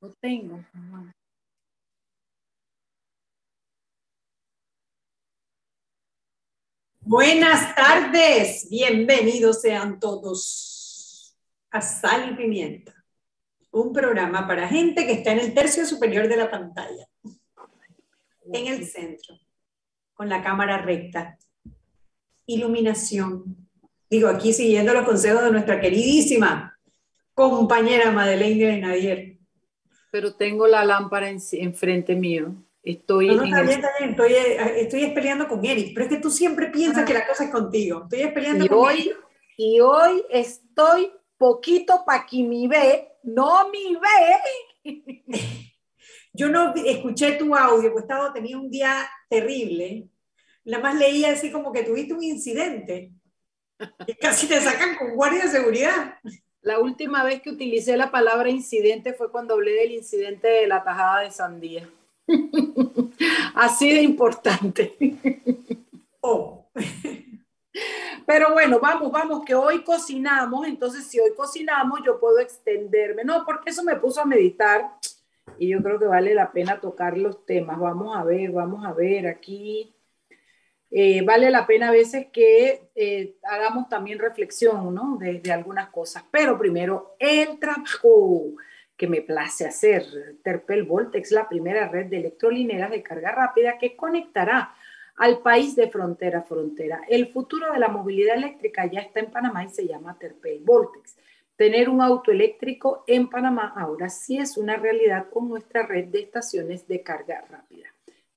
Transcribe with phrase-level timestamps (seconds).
[0.00, 0.64] No tengo.
[7.00, 11.36] Buenas tardes, bienvenidos sean todos
[11.70, 12.94] a Sal y Pimienta,
[13.72, 17.06] un programa para gente que está en el tercio superior de la pantalla,
[18.52, 19.38] en el centro,
[20.14, 21.38] con la cámara recta,
[22.46, 23.68] iluminación.
[24.08, 26.78] Digo, aquí siguiendo los consejos de nuestra queridísima
[27.34, 29.29] compañera Madeleine de Nadier.
[30.10, 32.54] Pero tengo la lámpara enfrente mío.
[32.82, 37.04] Estoy, no, no, Estoy, eh, estoy peleando con Eric, pero es que tú siempre piensas
[37.04, 38.08] que la cosa es contigo.
[38.10, 39.12] Estoy peleando y con hoy,
[39.56, 45.00] Y hoy estoy poquito para que me ve, no me ve.
[46.32, 50.08] Yo no escuché tu audio, pues estaba, tenía un día terrible.
[50.64, 53.12] Nada más leía así como que tuviste un incidente.
[54.06, 56.14] Y casi te sacan con guardia de seguridad.
[56.62, 60.84] La última vez que utilicé la palabra incidente fue cuando hablé del incidente de la
[60.84, 61.88] tajada de sandía.
[63.54, 64.96] Así de importante.
[66.22, 66.66] Oh.
[68.26, 73.24] Pero bueno, vamos, vamos, que hoy cocinamos, entonces si hoy cocinamos yo puedo extenderme.
[73.24, 74.98] No, porque eso me puso a meditar
[75.58, 77.78] y yo creo que vale la pena tocar los temas.
[77.78, 79.94] Vamos a ver, vamos a ver aquí.
[80.90, 85.16] Eh, vale la pena a veces que eh, hagamos también reflexión ¿no?
[85.18, 86.24] de, de, algunas cosas.
[86.30, 88.54] Pero primero, el trabajo
[89.00, 90.04] que me place hacer.
[90.42, 94.74] Terpel Voltex, la primera red de electrolineras de carga rápida que conectará
[95.16, 97.00] al país de frontera a frontera.
[97.08, 101.16] El futuro de la movilidad eléctrica ya está en Panamá y se llama Terpel Voltex.
[101.56, 106.20] Tener un auto eléctrico en Panamá ahora sí es una realidad con nuestra red de
[106.20, 107.88] estaciones de carga rápida.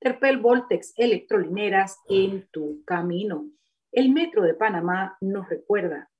[0.04, 3.48] Terpel Voltex, electrolineras en tu camino.
[3.90, 6.10] El Metro de Panamá nos recuerda,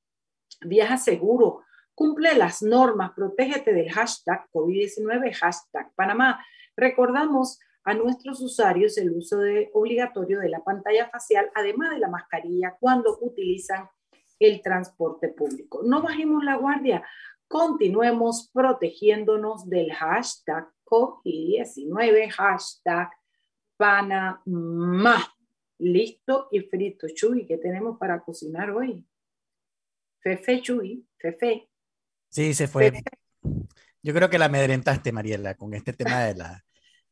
[0.63, 6.45] viaja seguro, Cumple las normas, protégete del hashtag COVID-19, hashtag Panamá.
[6.77, 12.09] Recordamos a nuestros usuarios el uso de, obligatorio de la pantalla facial, además de la
[12.09, 13.89] mascarilla, cuando utilizan
[14.41, 15.83] el transporte público.
[15.85, 17.05] No bajemos la guardia,
[17.47, 23.11] continuemos protegiéndonos del hashtag COVID-19, hashtag
[23.77, 25.35] Panamá.
[25.79, 27.07] Listo y frito.
[27.15, 29.05] Chuy, ¿qué tenemos para cocinar hoy?
[30.21, 31.69] Fefe, Chuy, Fefe.
[32.29, 32.93] Sí, se fue.
[34.03, 36.65] Yo creo que la amedrentaste, Mariela, con este tema de la,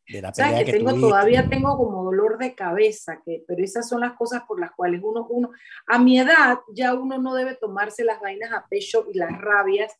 [0.07, 4.01] de la pelea que, tengo, Todavía tengo como dolor de cabeza, que, pero esas son
[4.01, 5.51] las cosas por las cuales uno, uno,
[5.87, 9.95] a mi edad ya uno no debe tomarse las vainas a pecho y las rabias,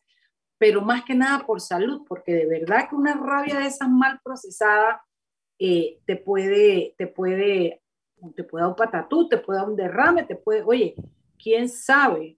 [0.57, 4.19] pero más que nada por salud, porque de verdad que una rabia de esas mal
[4.23, 4.97] procesadas
[5.65, 7.81] eh, te puede, te puede,
[8.35, 10.93] te puede dar un patatú, te puede dar un derrame, te puede, oye,
[11.41, 12.37] quién sabe,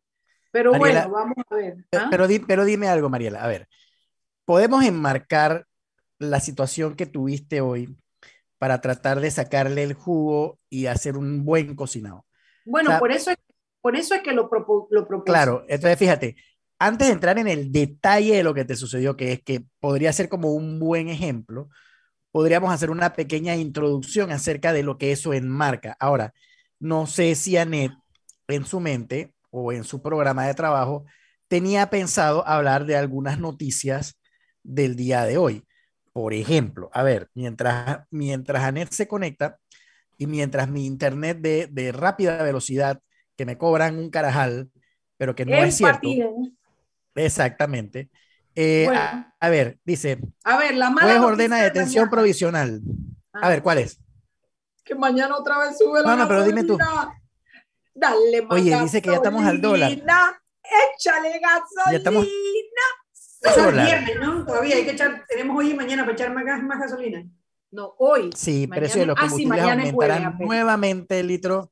[0.52, 1.78] pero bueno, vamos a ver.
[1.94, 2.08] ¿ah?
[2.12, 3.44] Pero, pero dime algo, Mariela.
[3.44, 3.68] A ver,
[4.46, 5.66] podemos enmarcar
[6.19, 7.97] la situación que tuviste hoy
[8.59, 12.28] para tratar de sacarle el jugo y hacer un buen cocinado.
[12.63, 13.38] Bueno, por, eso es,
[13.81, 15.31] por eso es que lo, propo, lo propuse.
[15.31, 16.36] Claro, entonces fíjate,
[16.78, 20.13] antes de entrar en el detalle de lo que te sucedió, que es que podría
[20.13, 21.69] ser como un buen ejemplo,
[22.35, 25.96] podríamos hacer una pequeña introducción acerca de lo que eso enmarca.
[26.01, 26.34] Ahora,
[26.81, 27.94] no sé si Anet
[28.50, 31.06] en su mente o en su programa de trabajo,
[31.47, 34.19] tenía pensado hablar de algunas noticias
[34.63, 35.63] del día de hoy.
[36.12, 39.57] Por ejemplo, a ver, mientras, mientras Anet se conecta
[40.18, 43.00] y mientras mi internet de, de rápida velocidad,
[43.38, 44.69] que me cobran un carajal,
[45.15, 46.10] pero que no es cierto.
[47.15, 48.10] Exactamente.
[48.56, 50.19] Eh, a, ver, dice.
[50.44, 51.07] A ver, la mala.
[51.07, 52.81] Juez ordena detención provisional.
[53.34, 54.00] A ver, ¿cuál es?
[54.84, 56.12] Que mañana otra vez sube la.
[56.12, 56.78] No, no, pero dime tú.
[57.94, 59.92] Dale más Oye, dice que ya estamos al dólar.
[59.92, 61.92] Échale gasolina.
[61.92, 62.28] Ya estamos.
[63.42, 64.46] Eso es viernes, ¿no?
[64.46, 67.24] Todavía hay que echar, tenemos hoy y mañana para echar más, más gasolina.
[67.72, 68.31] No, hoy.
[68.36, 71.72] Sí, eso de los combustibles ah, sí, aumentarán nuevamente el litro.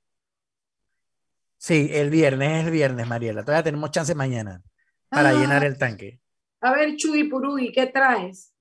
[1.57, 3.43] Sí, el viernes es el viernes, Mariela.
[3.43, 4.61] Todavía tenemos chance mañana
[5.09, 5.33] para ah.
[5.33, 6.19] llenar el tanque.
[6.63, 8.53] A ver, Chuy Purugui, ¿qué traes?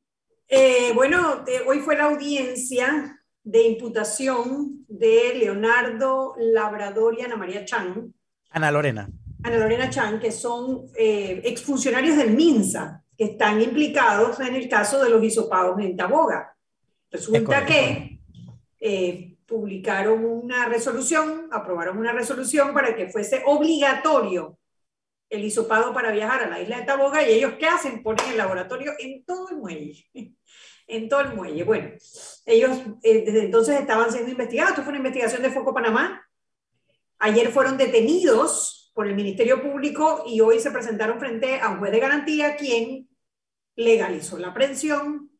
[0.48, 8.12] Eh, bueno, hoy fue la audiencia de imputación de Leonardo Labrador y Ana María Chan.
[8.50, 9.08] Ana Lorena.
[9.44, 15.00] Ana Lorena Chan, que son eh, exfuncionarios del MINSA, que están implicados en el caso
[15.00, 16.56] de los hisopados en Taboga.
[17.08, 18.18] Resulta que
[18.80, 24.58] eh, publicaron una resolución, aprobaron una resolución para que fuese obligatorio
[25.32, 28.02] el hisopado para viajar a la isla de Taboga y ellos qué hacen?
[28.02, 30.06] Ponen el laboratorio en todo el muelle
[30.86, 31.64] en todo el muelle.
[31.64, 31.90] Bueno,
[32.44, 34.72] ellos eh, desde entonces estaban siendo investigados.
[34.72, 36.22] Esto fue una investigación de Foco Panamá.
[37.18, 41.92] Ayer fueron detenidos por el Ministerio Público y hoy se presentaron frente a un juez
[41.92, 43.08] de garantía quien
[43.74, 45.32] legalizó la aprehensión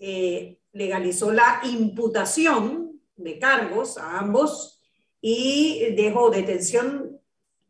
[0.00, 4.82] eh, legalizó la imputación de cargos a ambos
[5.20, 7.13] y dejó detención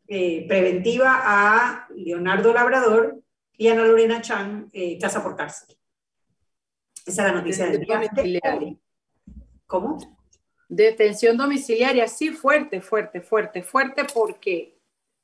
[0.07, 3.19] eh, preventiva a Leonardo Labrador
[3.57, 5.75] y Ana Lorena Chan eh, casa por cárcel.
[7.05, 8.77] Esa es la noticia del día.
[9.67, 9.97] ¿Cómo?
[10.67, 14.79] Detención domiciliaria, sí, fuerte, fuerte, fuerte, fuerte, porque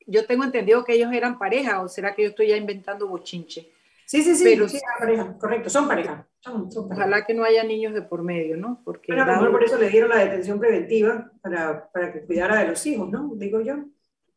[0.06, 3.72] yo tengo entendido que ellos eran pareja, o será que yo estoy ya inventando bochinche.
[4.06, 6.27] Sí, sí, sí, Pero, sí pareja, correcto, son pareja.
[6.45, 8.81] Ojalá que no haya niños de por medio, ¿no?
[8.84, 12.86] Porque Pero por eso le dieron la detención preventiva para, para que cuidara de los
[12.86, 13.31] hijos, ¿no?
[13.36, 13.86] Digo yo.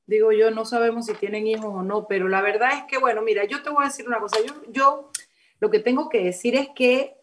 [0.06, 3.23] Digo yo, no sabemos si tienen hijos o no, pero la verdad es que, bueno,
[3.23, 5.11] mira, yo te voy a decir una cosa, yo, yo
[5.61, 7.17] lo que tengo que decir es que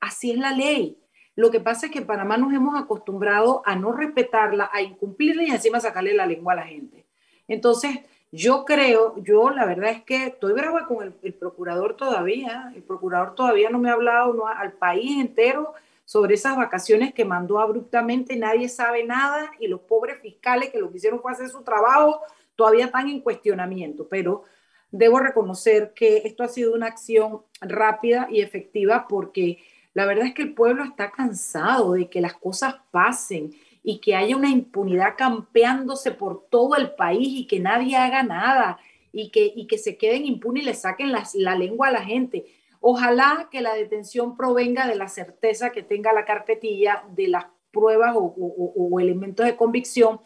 [0.00, 0.98] así es la ley.
[1.36, 5.44] Lo que pasa es que en Panamá nos hemos acostumbrado a no respetarla, a incumplirla
[5.44, 7.04] y encima sacarle la lengua a la gente.
[7.46, 8.00] Entonces,
[8.32, 12.72] yo creo, yo la verdad es que estoy brava con el, procurador todavía.
[12.74, 15.74] El procurador todavía no me ha hablado no, al país entero
[16.06, 20.88] sobre esas vacaciones que mandó abruptamente, nadie sabe nada y los pobres fiscales que lo
[20.90, 22.20] que hicieron fue hacer su trabajo
[22.54, 24.06] todavía están en cuestionamiento.
[24.08, 24.44] Pero
[24.92, 29.58] debo reconocer que esto ha sido una acción rápida y efectiva porque
[29.94, 34.14] la verdad es que el pueblo está cansado de que las cosas pasen y que
[34.14, 38.78] haya una impunidad campeándose por todo el país y que nadie haga nada
[39.12, 42.46] y que, y que se queden impunes y le saquen la lengua a la gente.
[42.88, 48.14] Ojalá que la detención provenga de la certeza que tenga la carpetilla de las pruebas
[48.16, 50.20] o, elementos de convicción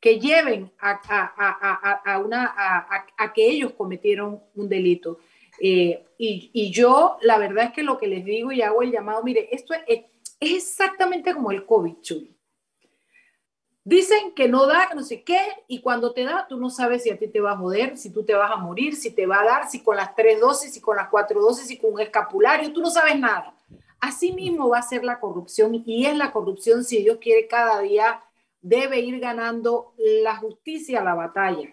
[0.00, 2.54] que lleven a, una,
[3.34, 5.18] que ellos cometieron un delito.
[5.60, 9.22] Eh, y, yo, la verdad es que lo que les digo y hago el llamado,
[9.22, 10.04] mire, esto es, es
[10.40, 12.34] exactamente como el COVID, Chuy.
[13.86, 15.38] Dicen que no da, que no sé qué,
[15.68, 18.10] y cuando te da, tú no sabes si a ti te va a joder, si
[18.10, 20.74] tú te vas a morir, si te va a dar, si con las tres dosis,
[20.74, 23.54] si con las cuatro dosis, si con un escapulario, tú no sabes nada.
[24.00, 27.78] Así mismo va a ser la corrupción y es la corrupción, si Dios quiere, cada
[27.78, 28.20] día
[28.60, 31.72] debe ir ganando la justicia la batalla.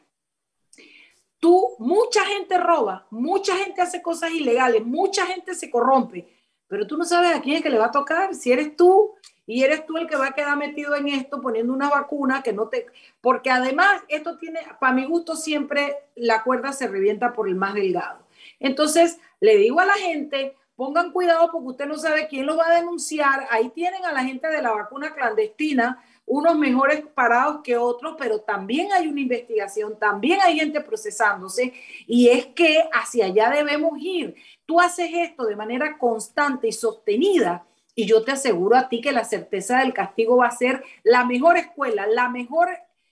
[1.40, 6.28] Tú, mucha gente roba, mucha gente hace cosas ilegales, mucha gente se corrompe,
[6.68, 9.16] pero tú no sabes a quién es que le va a tocar, si eres tú
[9.46, 12.54] y eres tú el que va a quedar metido en esto poniendo una vacuna que
[12.54, 12.88] no te...
[13.20, 17.74] Porque además esto tiene, para mi gusto siempre la cuerda se revienta por el más
[17.74, 18.20] delgado.
[18.60, 22.68] Entonces, le digo a la gente, pongan cuidado porque usted no sabe quién lo va
[22.68, 23.48] a denunciar.
[23.52, 28.40] Ahí tienen a la gente de la vacuna clandestina, unos mejores parados que otros, pero
[28.40, 31.74] también hay una investigación, también hay gente procesándose
[32.08, 34.36] y es que hacia allá debemos ir.
[34.66, 39.12] Tú haces esto de manera constante y sostenida y yo te aseguro a ti que
[39.12, 42.70] la certeza del castigo va a ser la mejor escuela, la mejor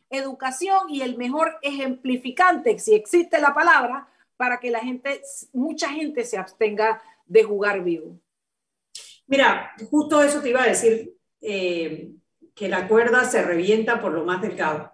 [0.10, 4.08] educación y el mejor ejemplificante, si existe la palabra,
[4.38, 5.22] para que la gente,
[5.54, 8.20] mucha gente se abstenga de jugar vivo.
[9.28, 12.12] Mira, justo eso te iba a decir, eh,
[12.54, 14.92] que la cuerda se revienta por lo más delgado.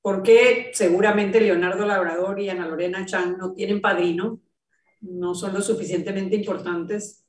[0.00, 4.40] Porque seguramente Leonardo Labrador y Ana Lorena Chan no tienen padrino,
[5.00, 7.24] no son lo suficientemente importantes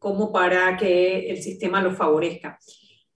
[0.00, 2.58] como para que el sistema lo favorezca.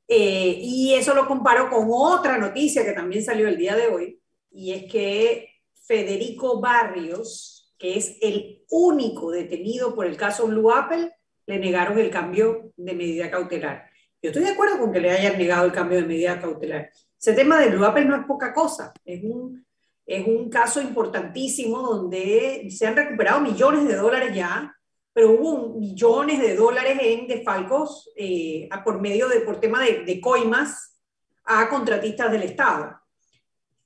[0.07, 4.21] Eh, y eso lo comparo con otra noticia que también salió el día de hoy,
[4.51, 5.49] y es que
[5.87, 11.11] Federico Barrios, que es el único detenido por el caso Blue Apple,
[11.47, 13.89] le negaron el cambio de medida cautelar.
[14.23, 16.91] Yo estoy de acuerdo con que le hayan negado el cambio de medida cautelar.
[17.19, 19.67] Ese tema de Blue Apple no es poca cosa, es un,
[20.05, 24.75] es un caso importantísimo donde se han recuperado millones de dólares ya
[25.15, 30.21] pero hubo millones de dólares en defalcos eh, por medio de, por tema de, de,
[30.21, 31.01] coimas
[31.45, 33.01] a contratistas del Estado.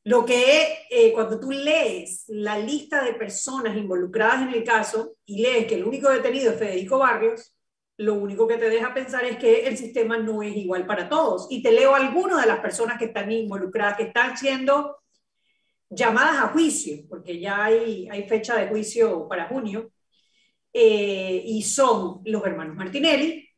[0.04, 5.42] Lo que eh, cuando tú lees la lista de personas involucradas en el caso y
[5.42, 7.54] lees que el único detenido es Federico Barrios,
[7.98, 11.46] lo único que te deja pensar es que el sistema no es igual para todos.
[11.50, 14.96] Y te leo algunas de las personas que están involucradas, que están siendo
[15.90, 19.90] llamadas a juicio, porque ya hay, hay fecha de juicio para junio
[20.80, 23.48] eh, y son los hermanos Martinelli,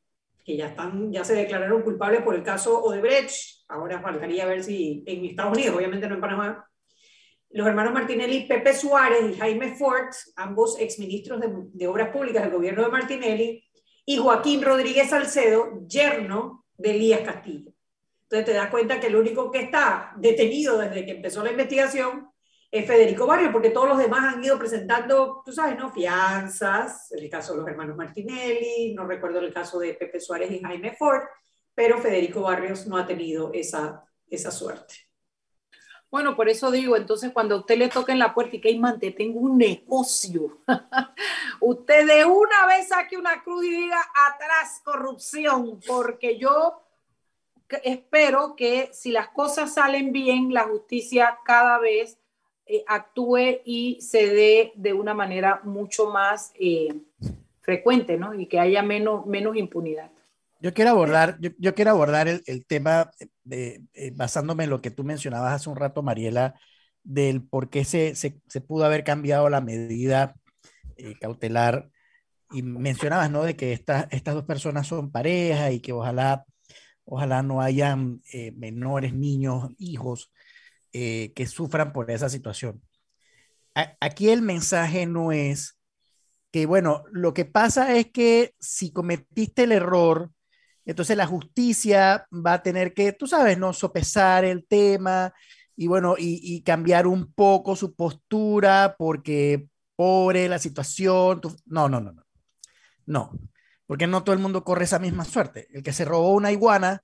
[0.42, 5.04] que ya, están, ya se declararon culpables por el caso Odebrecht, ahora faltaría ver si
[5.06, 6.66] en Estados Unidos, obviamente no en Panamá,
[7.50, 12.52] los hermanos Martinelli, Pepe Suárez y Jaime Ford, ambos exministros de, de Obras Públicas del
[12.52, 13.64] gobierno de Martinelli,
[14.06, 17.70] y Joaquín Rodríguez Salcedo, yerno de Elías Castillo.
[18.22, 22.29] Entonces te das cuenta que el único que está detenido desde que empezó la investigación
[22.70, 25.90] es Federico Barrio, porque todos los demás han ido presentando, tú sabes, ¿no?
[25.90, 30.60] Fianzas, el caso de los hermanos Martinelli, no recuerdo el caso de Pepe Suárez y
[30.60, 31.22] Jaime Ford,
[31.74, 34.94] pero Federico Barrios no ha tenido esa, esa suerte.
[36.10, 38.76] Bueno, por eso digo, entonces cuando a usted le toque en la puerta y que
[38.78, 40.58] mante, tengo un negocio,
[41.60, 46.82] usted de una vez saque una cruz y diga atrás corrupción, porque yo
[47.82, 52.19] espero que si las cosas salen bien, la justicia cada vez
[52.72, 56.94] eh, actúe y se dé de una manera mucho más eh,
[57.62, 58.32] frecuente, ¿no?
[58.32, 60.12] Y que haya menos, menos impunidad.
[60.60, 63.10] Yo quiero abordar, yo, quiero abordar el, tema
[63.42, 66.54] de, eh, basándome en lo que tú mencionabas hace un rato, Mariela,
[67.02, 68.14] del por qué se,
[68.68, 70.36] pudo haber cambiado la medida
[71.20, 71.90] cautelar.
[72.52, 73.42] Y mencionabas, ¿no?
[73.42, 76.44] De que estas dos personas son pareja y que ojalá,
[77.04, 78.20] ojalá no hayan
[78.54, 80.30] menores, niños, hijos
[80.92, 82.82] que sufran por esa situación.
[83.74, 85.78] aquí el mensaje no es
[86.50, 90.30] que, bueno, lo que pasa es que si cometiste el error,
[90.84, 93.72] entonces la justicia va a tener que, tú sabes, ¿no?
[93.72, 95.32] Sopesar el tema
[95.76, 101.40] y bueno, y, cambiar un poco su postura porque pobre la situación.
[101.64, 102.26] No, no, no, no.
[103.06, 103.32] No,
[103.86, 105.68] porque no todo el mundo corre esa misma suerte.
[105.72, 107.02] El que se robó una iguana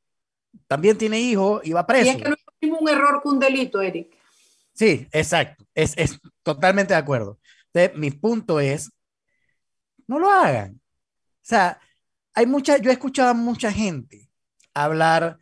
[0.66, 2.04] también tiene hijo y va preso.
[2.06, 4.16] Y es que no es un error que un delito, Eric.
[4.72, 5.64] Sí, exacto.
[5.74, 7.38] Es, es totalmente de acuerdo.
[7.72, 8.90] Entonces, mi punto es,
[10.06, 10.74] no lo hagan.
[10.74, 11.80] O sea,
[12.34, 14.28] hay mucha, yo he escuchado a mucha gente
[14.74, 15.38] hablar,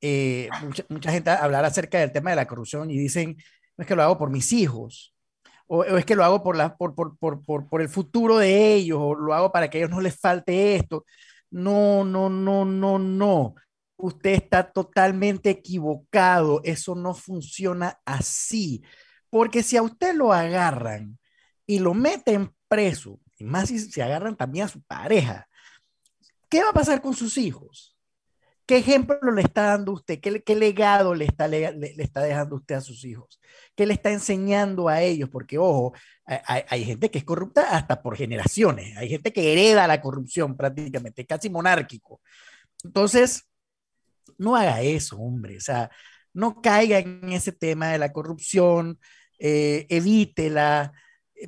[0.00, 0.48] eh,
[0.88, 3.36] mucha, gente hablar acerca del tema de la corrupción y dicen,
[3.78, 5.14] es que lo hago por mis hijos,
[5.66, 8.98] o, es que lo hago por, la, por, por, por, por, el futuro de ellos,
[9.00, 11.06] o lo hago para que a ellos no les falte esto.
[11.50, 13.54] No, no, no, no, no.
[13.96, 16.60] Usted está totalmente equivocado.
[16.64, 18.82] Eso no funciona así.
[19.30, 21.18] Porque si a usted lo agarran
[21.66, 25.48] y lo meten preso, y más si se agarran también a su pareja,
[26.54, 27.96] ¿Qué va a pasar con sus hijos?
[28.64, 30.20] ¿Qué ejemplo le está dando usted?
[30.20, 33.40] ¿Qué, legado le está, le, está dejando usted a sus hijos?
[33.74, 35.28] ¿Qué le está enseñando a ellos?
[35.30, 38.96] Porque, ojo, hay, hay, gente que es corrupta hasta por generaciones.
[38.96, 42.20] Hay gente que hereda la corrupción prácticamente, casi monárquico.
[42.84, 43.48] Entonces,
[44.38, 45.56] no haga eso, hombre.
[45.56, 45.90] O sea,
[46.32, 48.98] no caiga en ese tema de la corrupción,
[49.38, 50.92] eh, evítela.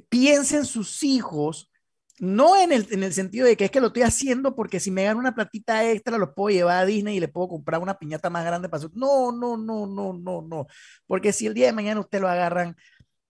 [0.08, 1.70] Piense en sus hijos
[2.18, 4.90] no en el, en el sentido de que es que lo estoy haciendo porque si
[4.90, 7.98] me gano una platita extra lo puedo llevar a Disney y le puedo comprar una
[7.98, 8.90] piñata más grande para su...
[8.94, 10.66] No, no, no, no, no, no.
[11.06, 12.76] Porque si el día de mañana usted lo agarran,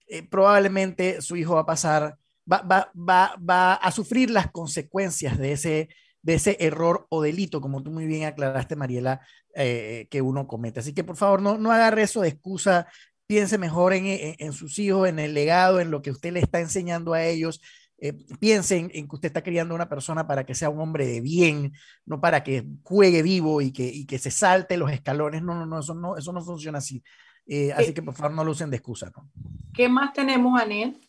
[0.07, 2.17] eh, probablemente su hijo va a pasar,
[2.51, 5.89] va, va, va, va a sufrir las consecuencias de ese,
[6.27, 9.21] de ese error o delito, como tú muy bien aclaraste, Mariela,
[9.55, 10.81] eh, que uno comete.
[10.81, 12.89] Así que por favor, no, no agarre eso de excusa,
[13.27, 16.41] piense mejor en, en, en sus hijos, en el legado, en lo que usted le
[16.41, 17.61] está enseñando a ellos
[17.99, 21.07] eh, piensen en que usted está criando a una persona para que sea un hombre
[21.07, 21.73] de bien,
[22.05, 25.43] no para que juegue vivo y que, y que se salte los escalones.
[25.43, 27.03] No, no, no, eso no, eso no funciona así.
[27.47, 29.11] Eh, así que por favor no lo usen de excusa.
[29.17, 29.31] ¿no?
[29.73, 31.01] ¿Qué más tenemos, Anel?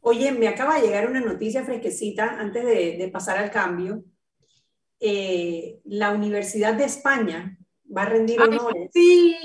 [0.00, 4.04] Oye, me acaba de llegar una noticia fresquecita antes de, de pasar al cambio.
[5.00, 7.58] Eh, la Universidad de España
[7.94, 8.90] va a rendir honores.
[8.92, 9.36] Sí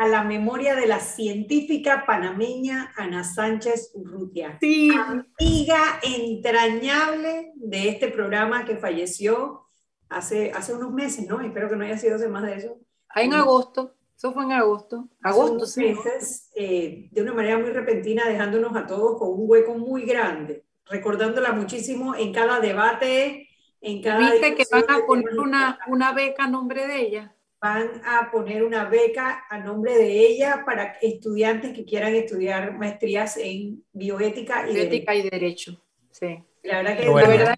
[0.00, 4.90] a la memoria de la científica panameña Ana Sánchez Urrutia, sí.
[5.38, 9.66] amiga entrañable de este programa que falleció
[10.08, 11.42] hace, hace unos meses, ¿no?
[11.42, 12.78] Espero que no haya sido hace más de eso.
[13.10, 15.06] Ah, en agosto, eso fue en agosto.
[15.20, 15.80] Agosto, sí.
[15.82, 20.64] meses, eh, de una manera muy repentina, dejándonos a todos con un hueco muy grande,
[20.86, 23.49] recordándola muchísimo en cada debate,
[23.80, 24.18] en cada...
[24.18, 27.34] ¿Viste que van a poner una, una beca a nombre de ella?
[27.60, 33.36] van a poner una beca a nombre de ella para estudiantes que quieran estudiar maestrías
[33.36, 35.26] en bioética y bioética derecho.
[35.26, 35.84] y derecho.
[36.10, 36.44] Sí.
[36.62, 37.56] La verdad que, la verdad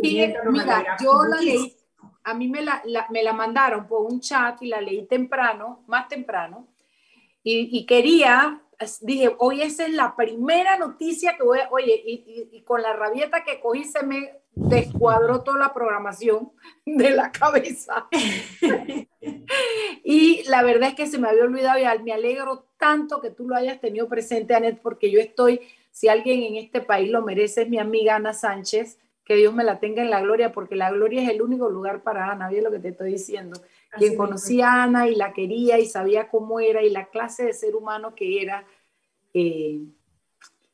[0.00, 1.76] que mira, yo la leí,
[2.24, 6.08] a mí me la, me la mandaron por un chat y la leí temprano, más
[6.08, 6.68] temprano,
[7.42, 8.62] y, y quería,
[9.00, 12.82] dije, hoy esa es la primera noticia que voy a, oye, y, y, y con
[12.82, 16.50] la rabieta que cogí se me descuadró toda la programación
[16.84, 18.08] de la cabeza.
[20.02, 23.46] y la verdad es que se me había olvidado y me alegro tanto que tú
[23.46, 25.60] lo hayas tenido presente, Anet, porque yo estoy,
[25.90, 29.62] si alguien en este país lo merece, es mi amiga Ana Sánchez, que Dios me
[29.62, 32.64] la tenga en la gloria, porque la gloria es el único lugar para Ana, bien
[32.64, 33.60] lo que te estoy diciendo.
[33.98, 37.52] Quien conocía a Ana y la quería y sabía cómo era y la clase de
[37.52, 38.64] ser humano que era,
[39.34, 39.80] eh,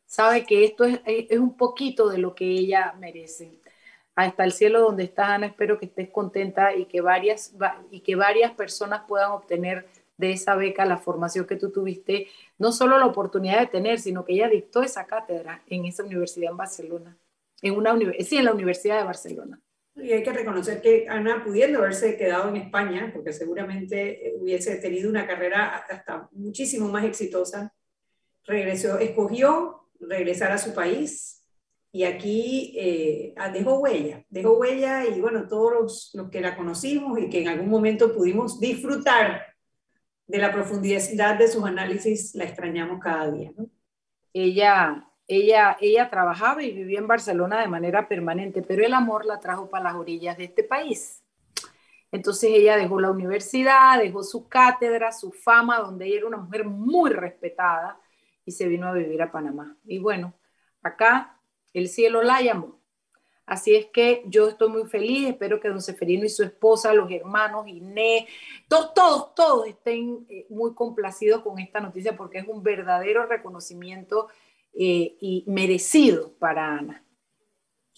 [0.07, 3.62] sabe que esto es, es un poquito de lo que ella merece
[4.15, 5.47] hasta el cielo donde estás, Ana.
[5.47, 7.55] Espero que estés contenta y que varias,
[7.91, 12.29] y que varias personas puedan obtener de esa beca la formación que tú tuviste,
[12.59, 16.53] no solo la oportunidad de tener, sino que ella dictó esa cátedra en esa universidad
[16.53, 17.17] en Barcelona,
[17.61, 19.61] en una sí, en la Universidad de Barcelona.
[19.97, 25.11] Y hay que reconocer que Ana, pudiendo haberse quedado en España, porque seguramente hubiese tenido
[25.11, 27.75] una carrera hasta muchísimo más exitosa,
[28.45, 31.42] regresó, escogió regresar a su país
[31.93, 37.19] y aquí eh, dejó huella, dejó huella y bueno, todos los, los, que la conocimos
[37.19, 39.47] y que en algún momento pudimos disfrutar
[40.27, 43.53] de la profundidad de sus análisis, la extrañamos cada día.
[44.33, 49.41] Ella ella, ella trabajaba y vivía en Barcelona de manera permanente, pero el amor la
[49.41, 51.23] trajo para las orillas de este país.
[52.11, 56.65] Entonces ella dejó la universidad, dejó su cátedra, su fama, donde ella era una mujer
[56.65, 57.99] muy respetada,
[58.45, 59.77] y se vino a vivir a Panamá.
[59.85, 60.35] Y bueno,
[60.83, 61.32] acá
[61.73, 62.81] el cielo la llamó.
[63.45, 67.11] Así es que yo estoy muy feliz, espero que don Seferino y su esposa, los
[67.11, 68.25] hermanos, Inés,
[68.69, 74.29] todos, todos, todos estén eh, muy complacidos con esta noticia porque es un verdadero reconocimiento
[74.75, 77.05] eh, y merecido para Ana.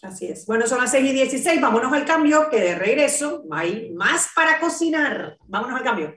[0.03, 0.47] Así es.
[0.47, 4.59] Bueno, son las 6 y 16, vámonos al cambio, que de regreso hay más para
[4.61, 5.39] cocinar.
[5.47, 6.17] Vámonos al cambio.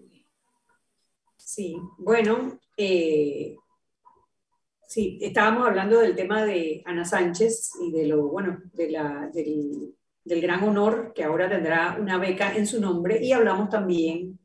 [1.53, 3.57] Sí, bueno, eh,
[4.87, 9.93] Sí, estábamos hablando del tema de Ana Sánchez y de lo, bueno, de la, del,
[10.23, 14.39] gran honor que ahora tendrá una beca en su nombre y hablamos también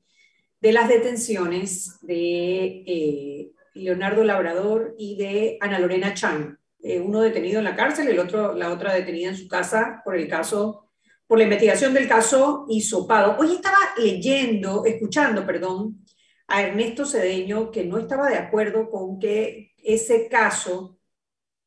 [0.61, 7.59] de las detenciones de eh, Leonardo Labrador y de Ana Lorena Chan, eh, uno detenido
[7.59, 10.91] en la cárcel, el otro, la otra detenida en su casa por el caso,
[11.29, 13.37] por la investigación del caso Isopado.
[13.39, 16.05] Hoy estaba leyendo, escuchando, perdón,
[16.49, 20.99] a Ernesto Cedeño que no estaba de acuerdo con que ese caso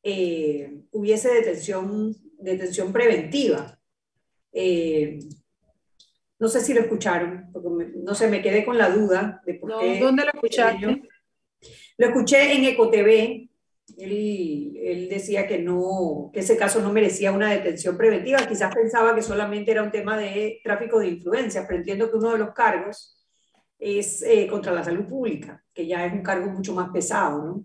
[0.02, 3.78] eh, hubiese detención, detención preventiva.
[4.52, 5.18] Eh,
[6.38, 9.78] no sé si lo escucharon, porque no sé, me quedé con la duda de por
[9.78, 10.00] qué.
[10.00, 11.02] ¿Dónde lo escuchaste?
[11.98, 13.50] Lo escuché en EcoTV.
[13.98, 18.46] Él, él decía que, no, que ese caso no merecía una detención preventiva.
[18.46, 22.32] Quizás pensaba que solamente era un tema de tráfico de influencias, pero entiendo que uno
[22.32, 23.19] de los cargos
[23.80, 27.64] es eh, contra la salud pública, que ya es un cargo mucho más pesado, ¿no?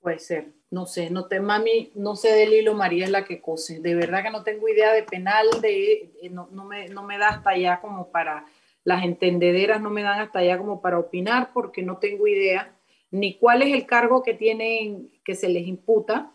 [0.00, 3.40] Puede ser, no sé, no te mami, no sé del hilo, María es la que
[3.40, 3.80] cose.
[3.80, 7.16] De verdad que no tengo idea de penal, de, eh, no, no, me, no me
[7.16, 8.44] da hasta allá como para,
[8.84, 12.76] las entendederas no me dan hasta allá como para opinar porque no tengo idea
[13.10, 16.32] ni cuál es el cargo que tienen, que se les imputa,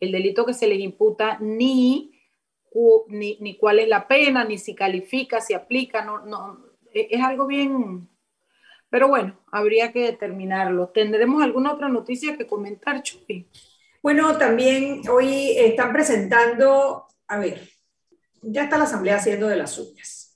[0.00, 2.18] el delito que se les imputa, ni,
[3.08, 7.46] ni, ni cuál es la pena, ni si califica, si aplica, no, no, es algo
[7.46, 8.08] bien,
[8.90, 10.88] pero bueno, habría que determinarlo.
[10.88, 13.48] ¿Tendremos alguna otra noticia que comentar, Chupi?
[14.02, 17.68] Bueno, también hoy están presentando, a ver,
[18.42, 20.28] ya está la Asamblea haciendo de las suyas.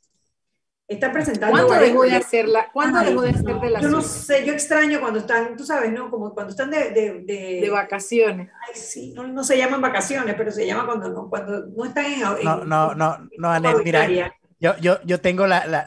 [0.89, 1.67] Están presentando.
[1.67, 2.71] ¿Cuándo dejó de hacerla?
[2.73, 4.25] ¿Cuándo dejó de hacer de las Yo no suyas?
[4.25, 6.09] sé, yo extraño cuando están, tú sabes, ¿no?
[6.13, 6.91] Como cuando están de.
[6.93, 8.51] De, de, De vacaciones.
[8.69, 12.05] Ay, sí, no, no se llaman vacaciones, pero se llama cuando no, cuando no están
[12.05, 12.13] en.
[12.23, 14.33] en- No, no, no, no, mira, auditoría.
[14.59, 15.87] Yo, yo, yo tengo la, la,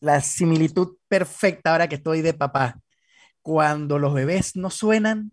[0.00, 2.80] la, similitud perfecta ahora que estoy de papá.
[3.42, 5.32] Cuando los bebés no suenan,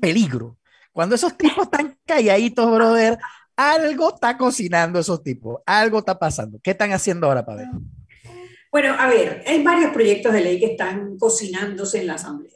[0.00, 0.58] peligro.
[0.92, 3.18] Cuando esos tipos están calladitos, brother,
[3.56, 6.58] algo está cocinando esos tipos, algo está pasando.
[6.62, 7.68] ¿Qué están haciendo ahora, para ver?
[8.70, 12.52] Bueno, a ver, hay varios proyectos de ley que están cocinándose en la Asamblea.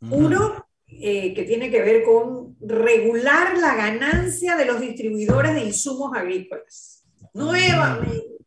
[0.00, 6.16] Uno eh, que tiene que ver con regular la ganancia de los distribuidores de insumos
[6.16, 7.04] agrícolas.
[7.34, 8.37] Nuevamente,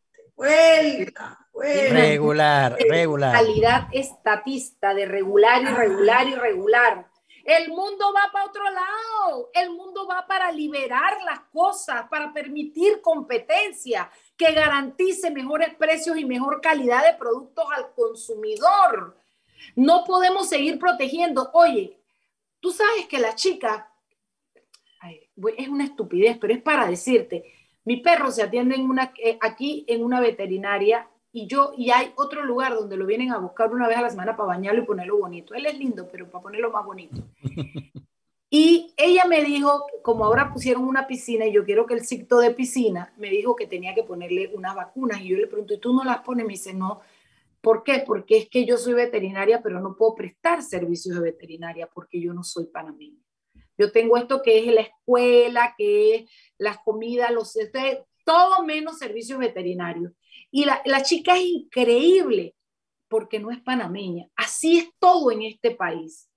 [0.41, 1.93] vuelta, vuelta.
[1.93, 3.31] Regular, regular.
[3.33, 7.07] Calidad estatista de regular, irregular, irregular.
[7.43, 9.49] El mundo va para otro lado.
[9.53, 16.25] El mundo va para liberar las cosas, para permitir competencia que garantice mejores precios y
[16.25, 19.17] mejor calidad de productos al consumidor.
[19.75, 21.49] No podemos seguir protegiendo.
[21.53, 21.99] Oye,
[22.59, 23.91] tú sabes que la chica,
[24.99, 27.43] ay, es una estupidez, pero es para decirte,
[27.85, 32.11] mi perro se atiende en una, eh, aquí en una veterinaria y yo y hay
[32.15, 34.85] otro lugar donde lo vienen a buscar una vez a la semana para bañarlo y
[34.85, 35.53] ponerlo bonito.
[35.53, 37.23] Él es lindo, pero para ponerlo más bonito.
[38.53, 42.37] Y ella me dijo, como ahora pusieron una piscina y yo quiero que el cicto
[42.39, 45.21] de piscina, me dijo que tenía que ponerle unas vacunas.
[45.21, 46.45] Y yo le pregunto, ¿y tú no las pones?
[46.45, 46.99] Me dice, no.
[47.61, 48.03] ¿Por qué?
[48.05, 52.33] Porque es que yo soy veterinaria, pero no puedo prestar servicios de veterinaria porque yo
[52.33, 53.23] no soy panameña.
[53.77, 58.97] Yo tengo esto que es la escuela, que es las comidas, los este, todo menos
[58.97, 60.13] servicios veterinarios.
[60.51, 62.55] Y la, la chica es increíble
[63.07, 64.27] porque no es panameña.
[64.35, 66.29] Así es todo en este país.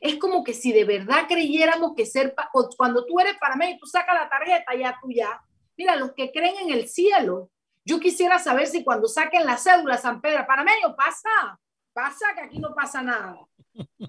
[0.00, 2.34] Es como que si de verdad creyéramos que ser,
[2.76, 5.40] cuando tú eres panameño tú sacas la tarjeta, ya tú ya.
[5.76, 7.50] Mira, los que creen en el cielo,
[7.84, 11.58] yo quisiera saber si cuando saquen la cédula San Pedro, panameño, pasa,
[11.92, 13.36] pasa que aquí no pasa nada.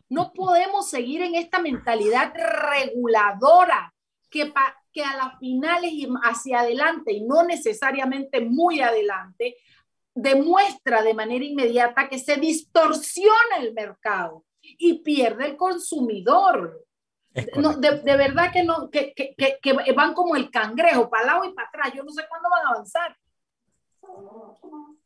[0.09, 3.93] No podemos seguir en esta mentalidad reguladora
[4.29, 9.55] que, pa- que a las finales y hacia adelante, y no necesariamente muy adelante,
[10.15, 16.85] demuestra de manera inmediata que se distorsiona el mercado y pierde el consumidor.
[17.55, 21.25] No, de, de verdad que, no, que, que, que, que van como el cangrejo, para
[21.25, 21.91] lado y para atrás.
[21.95, 23.17] Yo no sé cuándo van a avanzar.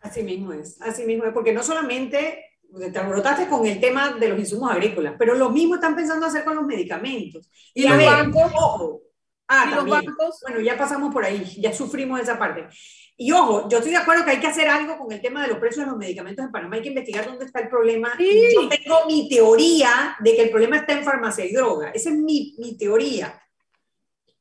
[0.01, 2.43] Así mismo es, así mismo es, porque no solamente
[2.91, 6.43] te alborotaste con el tema de los insumos agrícolas, pero lo mismo están pensando hacer
[6.43, 7.49] con los medicamentos.
[7.73, 8.51] ¿Y a los ver, bancos?
[8.53, 9.01] Ojo.
[9.47, 10.05] Ah, ¿Y los también.
[10.05, 10.39] bancos?
[10.41, 12.67] Bueno, ya pasamos por ahí, ya sufrimos esa parte.
[13.15, 15.47] Y ojo, yo estoy de acuerdo que hay que hacer algo con el tema de
[15.47, 18.13] los precios de los medicamentos en Panamá, hay que investigar dónde está el problema.
[18.17, 18.49] Sí.
[18.51, 22.09] Y Yo tengo mi teoría de que el problema está en farmacia y droga, esa
[22.09, 23.41] es mi, mi teoría.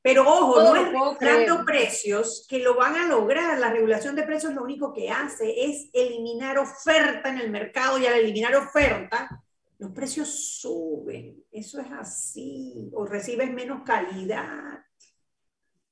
[0.07, 1.65] Pero ojo, no es regulando creer.
[1.65, 3.59] precios que lo van a lograr.
[3.59, 8.07] La regulación de precios lo único que hace es eliminar oferta en el mercado y
[8.07, 9.43] al eliminar oferta,
[9.79, 11.43] los precios suben.
[11.51, 12.89] Eso es así.
[12.93, 14.79] O recibes menos calidad.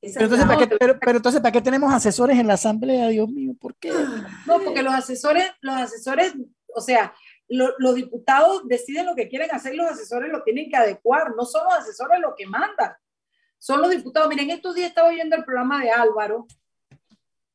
[0.01, 3.09] Pero es entonces, ¿para qué, pero, pero entonces, ¿para qué tenemos asesores en la asamblea?
[3.09, 3.91] Dios mío, ¿por qué?
[4.47, 6.35] No, porque los asesores, los asesores,
[6.73, 7.13] o sea,
[7.49, 11.65] los diputados deciden lo que quieren hacer, los asesores lo tienen que adecuar, no son
[11.65, 12.95] los asesores los que mandan,
[13.65, 14.29] son los diputados.
[14.29, 16.47] Miren, estos días estaba oyendo el programa de Álvaro,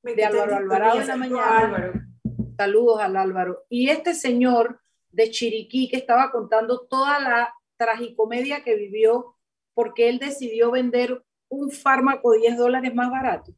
[0.02, 2.10] de Álvaro Alvarado mañana.
[2.58, 3.66] Saludos al Álvaro.
[3.70, 9.36] Y este señor de Chiriquí que estaba contando toda la tragicomedia que vivió
[9.76, 13.54] porque él decidió vender un fármaco 10 dólares más barato.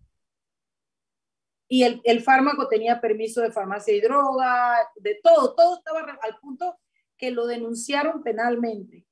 [1.69, 6.37] Y el, el, fármaco tenía permiso de farmacia y droga, de todo, todo estaba al
[6.41, 6.77] punto
[7.17, 9.05] que lo denunciaron penalmente.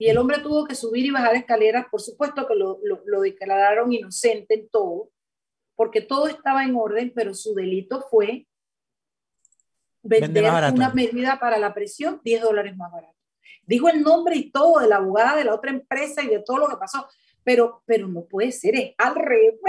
[0.00, 3.20] Y el hombre tuvo que subir y bajar escaleras, por supuesto que lo, lo, lo
[3.20, 5.10] declararon inocente en todo,
[5.76, 8.46] porque todo estaba en orden, pero su delito fue
[10.02, 13.14] vender una medida para la presión 10 dólares más barato.
[13.66, 16.56] Dijo el nombre y todo de la abogada de la otra empresa y de todo
[16.56, 17.06] lo que pasó,
[17.44, 19.60] pero, pero no puede ser, es al revés.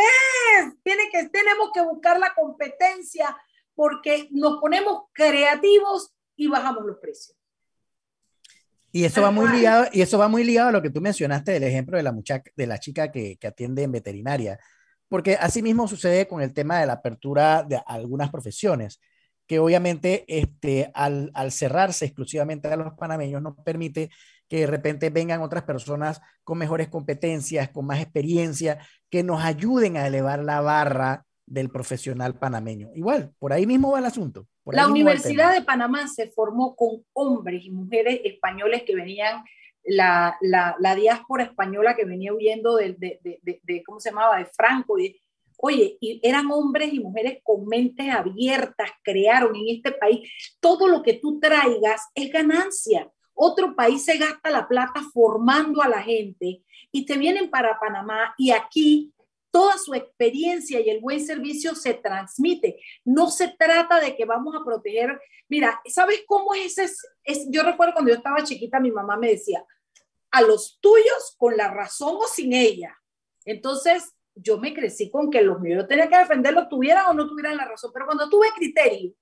[0.81, 3.37] Tiene que, tenemos que buscar la competencia
[3.75, 7.40] porque nos ponemos creativos y bajamos los precios.
[8.91, 11.53] Y eso va muy ligado, y eso va muy ligado a lo que tú mencionaste
[11.53, 14.59] del ejemplo de la muchacha, de la chica que, que atiende en veterinaria,
[15.07, 18.99] porque así mismo sucede con el tema de la apertura de algunas profesiones
[19.51, 24.09] que obviamente este, al, al, cerrarse exclusivamente a los panameños nos permite
[24.47, 29.97] que de repente vengan otras personas con mejores competencias, con más experiencia, que nos ayuden
[29.97, 32.91] a elevar la barra del profesional panameño.
[32.95, 34.47] Igual, por ahí mismo va el asunto.
[34.65, 39.43] la Universidad de Panamá se formó con hombres y mujeres españoles que venían,
[39.83, 44.37] la, la, la diáspora española que venía huyendo de, de, de, de, ¿cómo se llamaba?,
[44.37, 45.19] de Franco y
[45.63, 50.27] Oye, y eran hombres y mujeres con mentes abiertas, crearon en este país.
[50.59, 53.11] Todo lo que tú traigas es ganancia.
[53.35, 58.33] Otro país se gasta la plata formando a la gente y te vienen para Panamá
[58.39, 59.13] y aquí
[59.51, 62.79] toda su experiencia y el buen servicio se transmite.
[63.03, 65.19] No se trata de que vamos a proteger.
[65.49, 67.07] Mira, ¿sabes cómo es ese?
[67.23, 69.63] Es, yo recuerdo cuando yo estaba chiquita, mi mamá me decía,
[70.31, 72.97] a los tuyos con la razón o sin ella.
[73.45, 77.27] Entonces, yo me crecí con que los míos yo tenía que defenderlos, tuvieran o no
[77.27, 79.13] tuvieran la razón, pero cuando tuve criterio,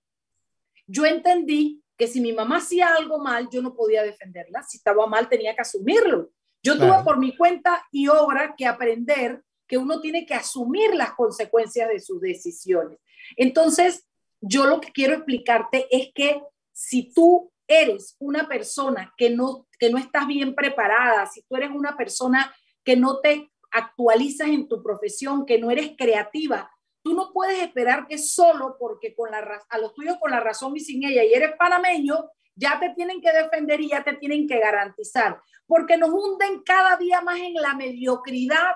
[0.86, 5.06] yo entendí que si mi mamá hacía algo mal, yo no podía defenderla, si estaba
[5.08, 6.30] mal tenía que asumirlo.
[6.62, 11.14] Yo tuve por mi cuenta y obra que aprender que uno tiene que asumir las
[11.14, 13.00] consecuencias de sus decisiones.
[13.38, 14.06] Entonces,
[14.42, 16.42] yo lo que quiero explicarte es que
[16.74, 21.70] si tú eres una persona que no, que no estás bien preparada, si tú eres
[21.70, 22.54] una persona
[22.84, 26.72] que no te actualizas en tu profesión, que no eres creativa,
[27.04, 30.76] tú no puedes esperar que solo porque con la, a los tuyos con la razón
[30.76, 34.48] y sin ella y eres panameño, ya te tienen que defender y ya te tienen
[34.48, 38.76] que garantizar, porque nos hunden cada día más en la mediocridad,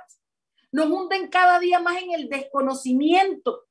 [0.74, 3.66] nos hunden cada día más en el desconocimiento.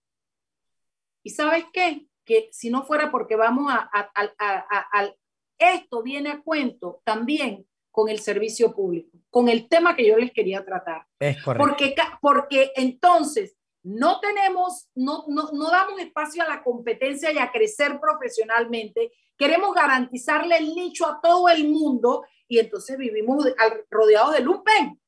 [1.22, 2.06] ¿Y sabes qué?
[2.24, 5.14] Que si no fuera porque vamos a, a, a, a
[5.58, 10.32] esto viene a cuento también con el servicio público, con el tema que yo les
[10.32, 11.06] quería tratar.
[11.18, 11.68] Es correcto.
[11.68, 17.50] Porque, porque entonces no tenemos, no, no, no damos espacio a la competencia y a
[17.50, 19.12] crecer profesionalmente.
[19.36, 23.44] Queremos garantizarle el nicho a todo el mundo y entonces vivimos
[23.90, 25.01] rodeados de lumpen.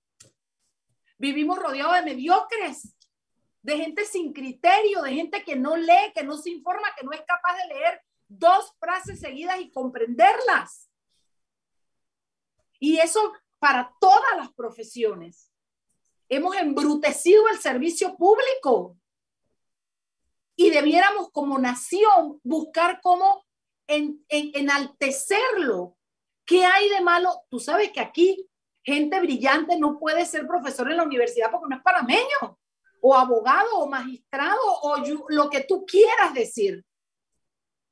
[1.19, 2.95] Vivimos rodeados de mediocres,
[3.63, 7.13] de gente sin criterio, de gente que no lee, que no se informa, que no
[7.13, 10.91] es capaz de leer dos frases seguidas y comprenderlas.
[12.79, 15.51] Y eso para todas las profesiones.
[16.29, 18.99] Hemos embrutecido el servicio público
[20.57, 23.47] y debiéramos como nación buscar cómo
[23.87, 25.97] en, enaltecerlo.
[26.45, 27.43] ¿Qué hay de malo?
[27.49, 28.47] Tú sabes que aquí
[28.85, 32.59] gente brillante no puede ser profesor en la universidad porque no es panameño,
[33.01, 34.97] o abogado, o magistrado, o
[35.29, 36.85] lo que tú quieras decir.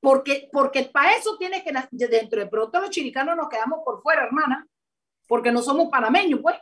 [0.01, 1.73] Porque, porque para eso tiene que,
[2.09, 4.67] dentro de pronto los chiricanos nos quedamos por fuera, hermana
[5.33, 6.57] porque no somos panameños, pues.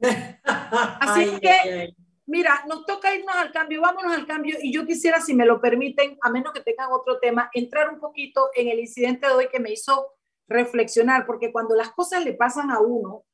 [0.42, 1.94] Así que,
[2.26, 4.56] mira, nos toca irnos al cambio, vámonos al cambio.
[4.60, 8.00] Y yo quisiera, si me lo permiten, a menos que tengan otro tema, entrar un
[8.00, 10.14] poquito en el incidente de hoy que me hizo
[10.48, 13.24] reflexionar, porque cuando las cosas le pasan a uno,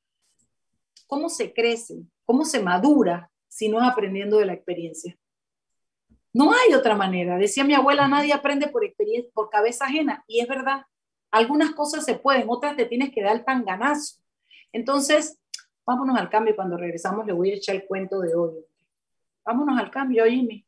[1.13, 2.07] ¿cómo se crece?
[2.25, 5.15] ¿Cómo se madura si no es aprendiendo de la experiencia?
[6.33, 7.37] No hay otra manera.
[7.37, 10.25] Decía mi abuela, nadie aprende por experiencia, por cabeza ajena.
[10.27, 10.87] Y es verdad.
[11.31, 14.23] Algunas cosas se pueden, otras te tienes que dar tan ganazo.
[14.73, 15.39] Entonces,
[15.85, 16.57] vámonos al cambio.
[16.57, 18.65] Cuando regresamos le voy a echar el cuento de hoy.
[19.45, 20.65] Vámonos al cambio, Jimmy.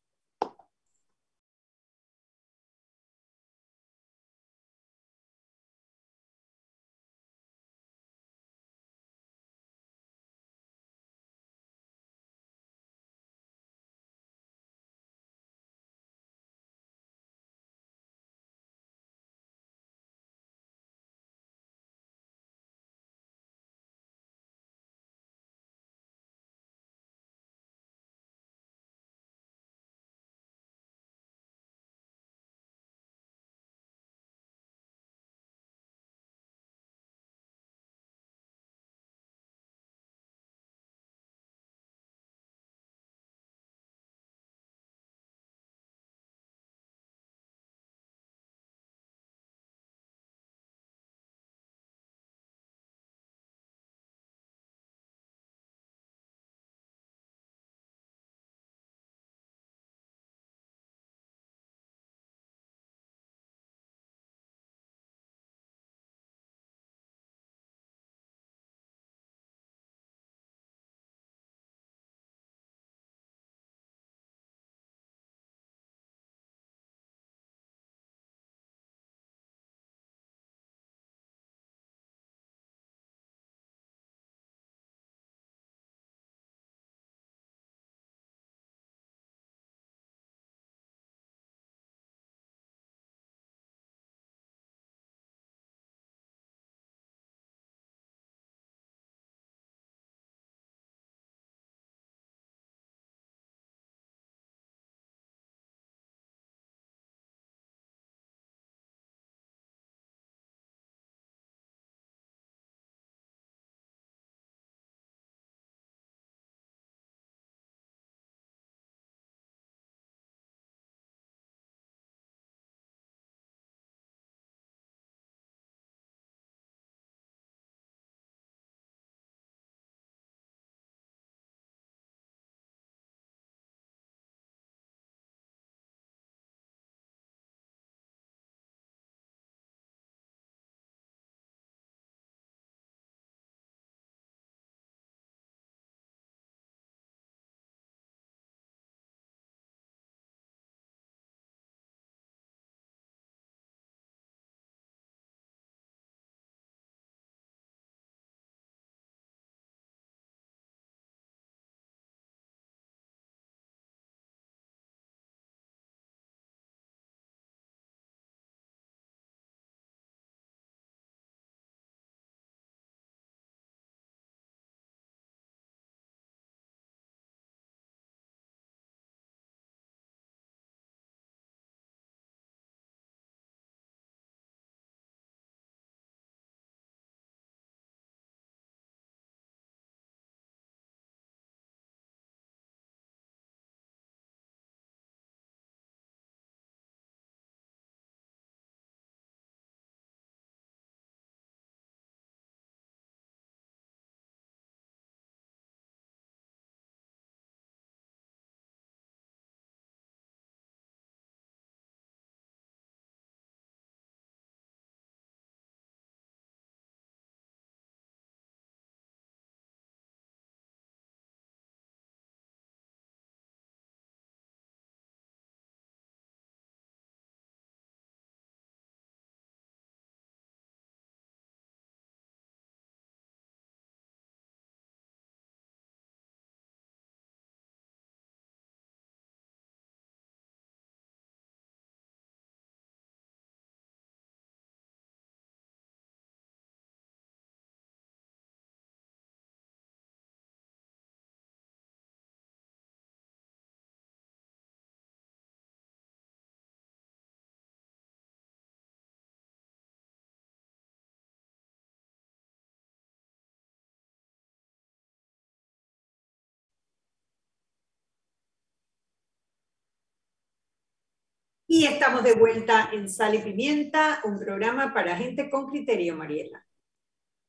[271.76, 276.64] Y estamos de vuelta en Sal y Pimienta, un programa para gente con criterio, Mariela.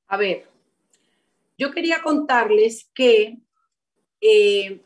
[0.08, 0.50] A ver,
[1.60, 3.38] yo quería contarles que
[4.20, 4.82] eh,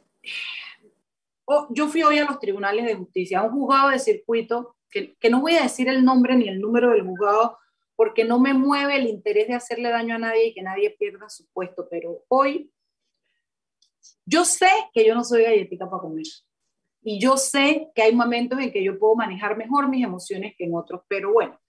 [1.69, 5.29] yo fui hoy a los tribunales de justicia, a un juzgado de circuito, que, que
[5.29, 7.57] no voy a decir el nombre ni el número del juzgado,
[7.95, 11.29] porque no me mueve el interés de hacerle daño a nadie y que nadie pierda
[11.29, 12.73] su puesto, pero hoy
[14.25, 16.25] yo sé que yo no soy galletita para comer.
[17.01, 20.65] Y yo sé que hay momentos en que yo puedo manejar mejor mis emociones que
[20.65, 21.59] en otros, pero bueno,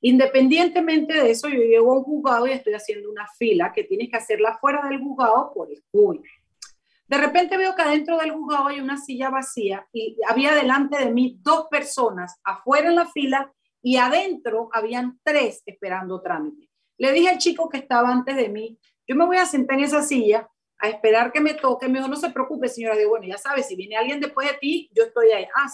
[0.00, 4.10] independientemente de eso, yo llego a un juzgado y estoy haciendo una fila que tienes
[4.10, 6.22] que hacerla fuera del juzgado por el cuyo.
[7.06, 11.12] De repente veo que adentro del juzgado hay una silla vacía y había delante de
[11.12, 13.52] mí dos personas afuera en la fila
[13.82, 16.70] y adentro habían tres esperando trámite.
[16.96, 19.84] Le dije al chico que estaba antes de mí, yo me voy a sentar en
[19.84, 20.48] esa silla
[20.84, 23.76] a esperar que me toque, me no se preocupe, señora, digo, bueno, ya sabes, si
[23.76, 25.46] viene alguien después de ti, yo estoy ahí.
[25.54, 25.66] Ah,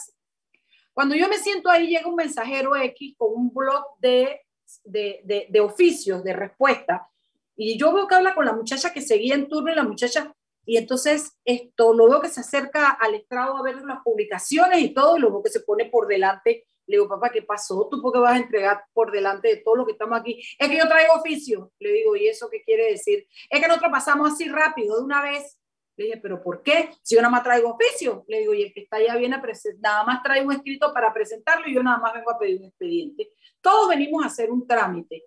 [0.92, 4.40] Cuando yo me siento ahí, llega un mensajero X con un blog de,
[4.84, 7.08] de, de, de oficios, de respuesta,
[7.56, 10.34] y yo veo que habla con la muchacha que seguía en turno y la muchacha,
[10.64, 14.94] y entonces esto, lo veo que se acerca al estrado a ver las publicaciones y
[14.94, 17.88] todo, y lo veo que se pone por delante le digo, papá, ¿qué pasó?
[17.90, 20.42] ¿Tú por qué vas a entregar por delante de todo lo que estamos aquí?
[20.58, 21.72] Es que yo traigo oficio.
[21.78, 23.26] Le digo, ¿y eso qué quiere decir?
[23.48, 25.58] Es que nosotros pasamos así rápido de una vez.
[25.96, 26.90] Le dije, ¿pero por qué?
[27.02, 28.24] Si yo nada más traigo oficio.
[28.26, 30.92] Le digo, y el que está allá viene a presentar, nada más traigo un escrito
[30.92, 33.30] para presentarlo y yo nada más vengo a pedir un expediente.
[33.60, 35.26] Todos venimos a hacer un trámite.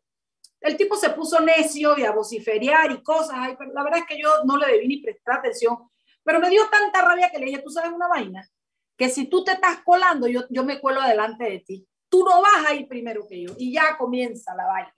[0.59, 3.36] El tipo se puso necio y a vociferar y cosas.
[3.38, 5.78] Ay, la verdad es que yo no le debí ni prestar atención.
[6.24, 8.49] Pero me dio tanta rabia que le dije, ¿tú sabes una vaina?
[8.98, 11.88] Que si tú te estás colando, yo, yo me cuelo delante de ti.
[12.10, 14.96] Tú no vas a ir primero que yo y ya comienza la vaina.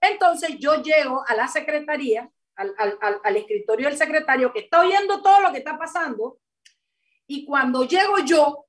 [0.00, 5.22] Entonces yo llego a la secretaría, al, al, al, escritorio del secretario que está oyendo
[5.22, 6.38] todo lo que está pasando
[7.26, 8.66] y cuando llego yo,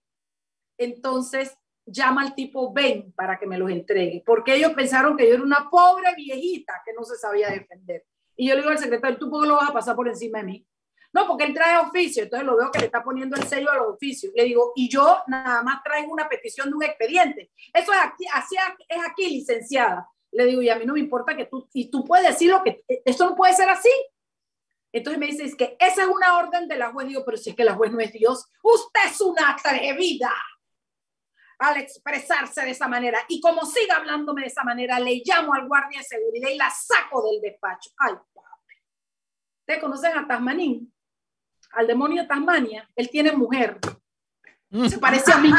[0.77, 5.35] entonces llama al tipo ven para que me los entregue, porque ellos pensaron que yo
[5.35, 8.05] era una pobre viejita que no se sabía defender.
[8.35, 10.39] Y yo le digo al secretario, ¿tú por qué lo vas a pasar por encima
[10.39, 10.67] de mí?
[11.13, 13.75] No, porque él trae oficio, entonces lo veo que le está poniendo el sello a
[13.75, 14.33] los oficios.
[14.35, 17.51] Le digo, y yo nada más traigo una petición de un expediente.
[17.71, 18.55] Eso es aquí, así
[18.89, 20.09] es aquí, licenciada.
[20.31, 22.63] Le digo, y a mí no me importa que tú, y tú puedes decir lo
[22.63, 23.91] que, esto no puede ser así.
[24.91, 27.07] Entonces me dice, es que esa es una orden de la juez.
[27.07, 30.33] Digo, pero si es que la juez no es Dios, usted es una atrevida
[31.59, 33.19] al expresarse de esa manera.
[33.27, 36.69] Y como siga hablándome de esa manera, le llamo al guardia de seguridad y la
[36.69, 37.91] saco del despacho.
[37.97, 38.75] Ay, papi.
[39.65, 40.92] ¿Te conocen a Tasmanín?
[41.73, 43.79] Al demonio de Tasmania, él tiene mujer.
[44.89, 45.51] Se parece a mí.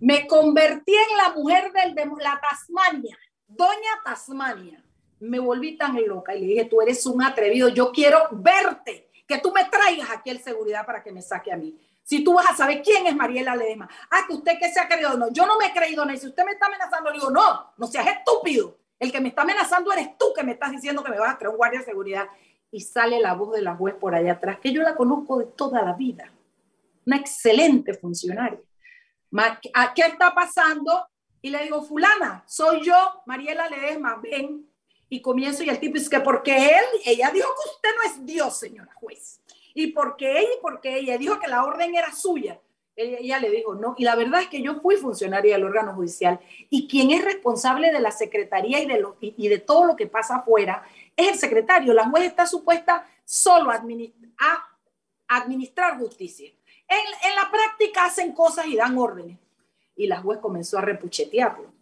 [0.00, 4.82] Me convertí en la mujer del demonio, la Tasmania, doña Tasmania.
[5.20, 9.38] Me volví tan loca y le dije, tú eres un atrevido, yo quiero verte, que
[9.38, 11.78] tú me traigas aquí el seguridad para que me saque a mí.
[12.02, 13.88] Si tú vas a saber quién es Mariela Ledema.
[14.10, 15.16] Ah, que usted que se ha creído.
[15.16, 16.10] No, yo no me he creído.
[16.10, 18.78] Y si usted me está amenazando, le digo, no, no seas estúpido.
[18.98, 21.38] El que me está amenazando eres tú que me estás diciendo que me vas a
[21.38, 22.26] traer un guardia de seguridad
[22.72, 25.46] y sale la voz de la juez por allá atrás, que yo la conozco de
[25.46, 26.30] toda la vida.
[27.06, 28.60] Una excelente funcionaria.
[29.94, 31.06] ¿Qué está pasando?
[31.42, 34.66] Y le digo, fulana, soy yo, Mariela Ledesma, ven.
[35.08, 38.26] Y comienzo y el tipo es que porque él, ella dijo que usted no es
[38.26, 39.40] Dios, señora juez.
[39.74, 42.60] Y porque ella y porque ella dijo que la orden era suya.
[42.94, 45.94] Ella, ella, le dijo, no, y la verdad es que yo fui funcionaria del órgano
[45.94, 49.96] judicial y quien es responsable de la secretaría y de, lo, y de todo lo
[49.96, 50.84] que pasa afuera
[51.16, 51.92] es el secretario.
[51.92, 53.82] La juez está supuesta solo a
[55.28, 56.50] administrar justicia.
[56.88, 59.38] En, en, la práctica hacen cosas y dan órdenes.
[59.96, 61.72] Y la juez comenzó a repuchetearlo.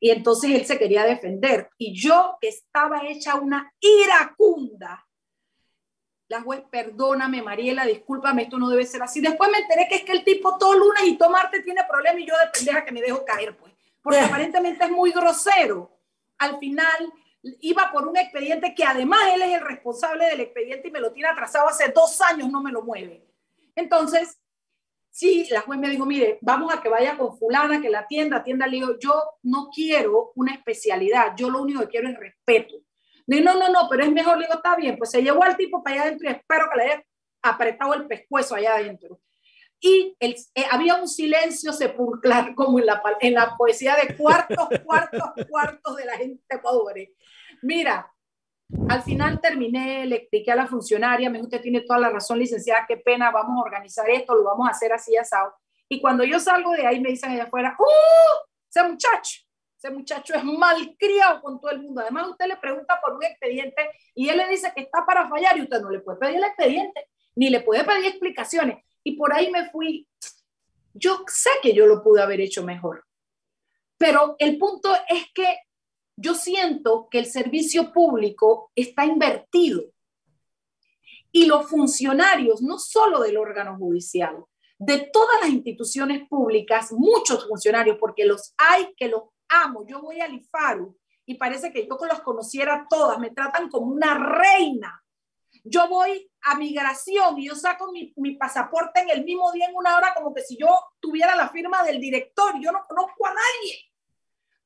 [0.00, 1.70] Y entonces él se quería defender.
[1.76, 5.04] Y yo estaba hecha una iracunda.
[6.28, 9.20] La juez, perdóname, Mariela, discúlpame, esto no debe ser así.
[9.20, 12.20] Después me enteré que es que el tipo todo lunes y todo martes tiene problemas
[12.20, 13.72] y yo de pendeja que me dejo caer, pues.
[14.02, 15.90] Porque aparentemente es muy grosero.
[16.36, 17.12] Al final,
[17.60, 21.12] iba por un expediente que además él es el responsable del expediente y me lo
[21.12, 23.26] tiene atrasado hace dos años, no me lo mueve.
[23.74, 24.40] Entonces,
[25.10, 28.38] sí, la juez me dijo, mire, vamos a que vaya con fulana, que la atienda,
[28.38, 28.66] atienda.
[28.66, 32.74] Le digo, yo no quiero una especialidad, yo lo único que quiero es respeto.
[33.26, 35.56] Digo, no, no, no, pero es mejor, le digo, está bien, pues se llevó al
[35.56, 37.04] tipo para allá adentro y espero que le haya
[37.42, 39.20] apretado el pescuezo allá adentro.
[39.80, 44.68] Y el, eh, había un silencio sepulcral, como en la, en la poesía de cuartos,
[44.84, 47.14] cuartos, cuartos de la gente pobre.
[47.62, 48.12] Mira,
[48.88, 52.38] al final terminé, le expliqué a la funcionaria, me dijo, usted tiene toda la razón,
[52.38, 55.54] licenciada, qué pena, vamos a organizar esto, lo vamos a hacer así, asado.
[55.88, 58.48] Y cuando yo salgo de ahí, me dicen allá afuera, ¡uh!
[58.68, 59.40] Ese muchacho,
[59.78, 62.02] ese muchacho es malcriado con todo el mundo.
[62.02, 65.56] Además, usted le pregunta por un expediente y él le dice que está para fallar
[65.56, 68.84] y usted no le puede pedir el expediente, ni le puede pedir explicaciones.
[69.02, 70.06] Y por ahí me fui
[70.92, 73.04] Yo sé que yo lo pude haber hecho mejor,
[73.96, 75.56] pero el punto es que
[76.20, 79.84] yo siento que el servicio público está invertido
[81.30, 84.44] y los funcionarios, no solo del órgano judicial,
[84.78, 89.86] de todas las instituciones públicas, muchos funcionarios, porque los hay que los amo.
[89.86, 94.18] Yo voy al IFARU y parece que yo los conociera todas, me tratan como una
[94.18, 95.00] reina.
[95.62, 99.76] Yo voy a migración y yo saco mi, mi, pasaporte en el mismo día, en
[99.76, 102.54] una hora, como que si yo tuviera la firma del director.
[102.60, 103.92] Yo no conozco a nadie,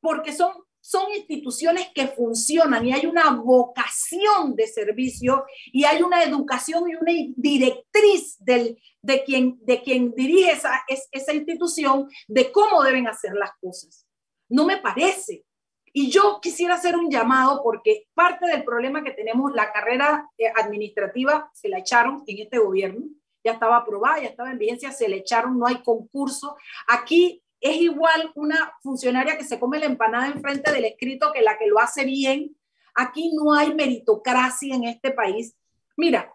[0.00, 0.53] porque son
[0.83, 6.97] son instituciones que funcionan y hay una vocación de servicio y hay una educación y
[6.97, 13.33] una directriz del, de, quien, de quien dirige esa, esa institución de cómo deben hacer
[13.35, 14.07] las cosas.
[14.49, 15.45] No me parece.
[15.93, 20.47] Y yo quisiera hacer un llamado porque parte del problema que tenemos, la carrera eh,
[20.57, 23.05] administrativa se la echaron en este gobierno,
[23.45, 26.57] ya estaba aprobada, ya estaba en vigencia, se le echaron, no hay concurso.
[26.89, 31.56] Aquí es igual una funcionaria que se come la empanada enfrente del escrito que la
[31.56, 32.56] que lo hace bien.
[32.94, 35.56] Aquí no hay meritocracia en este país.
[35.96, 36.34] Mira,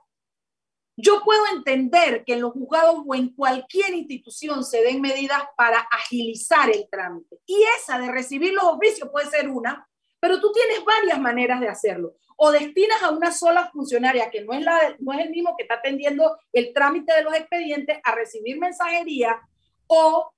[0.95, 5.79] yo puedo entender que en los juzgados o en cualquier institución se den medidas para
[5.79, 7.39] agilizar el trámite.
[7.45, 9.87] Y esa de recibir los oficios puede ser una,
[10.19, 12.15] pero tú tienes varias maneras de hacerlo.
[12.37, 15.63] O destinas a una sola funcionaria, que no es, la, no es el mismo que
[15.63, 19.39] está atendiendo el trámite de los expedientes, a recibir mensajería,
[19.87, 20.31] o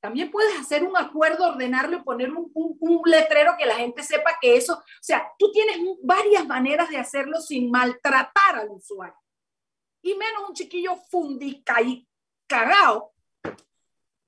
[0.00, 2.50] también puedes hacer un acuerdo, ordenarlo poner un,
[3.04, 7.40] letrero que la gente sepa que eso, o sea, tú tienes varias maneras de hacerlo
[7.40, 9.16] sin maltratar al usuario.
[10.02, 12.08] Y menos un chiquillo fundica y
[12.46, 13.12] cagado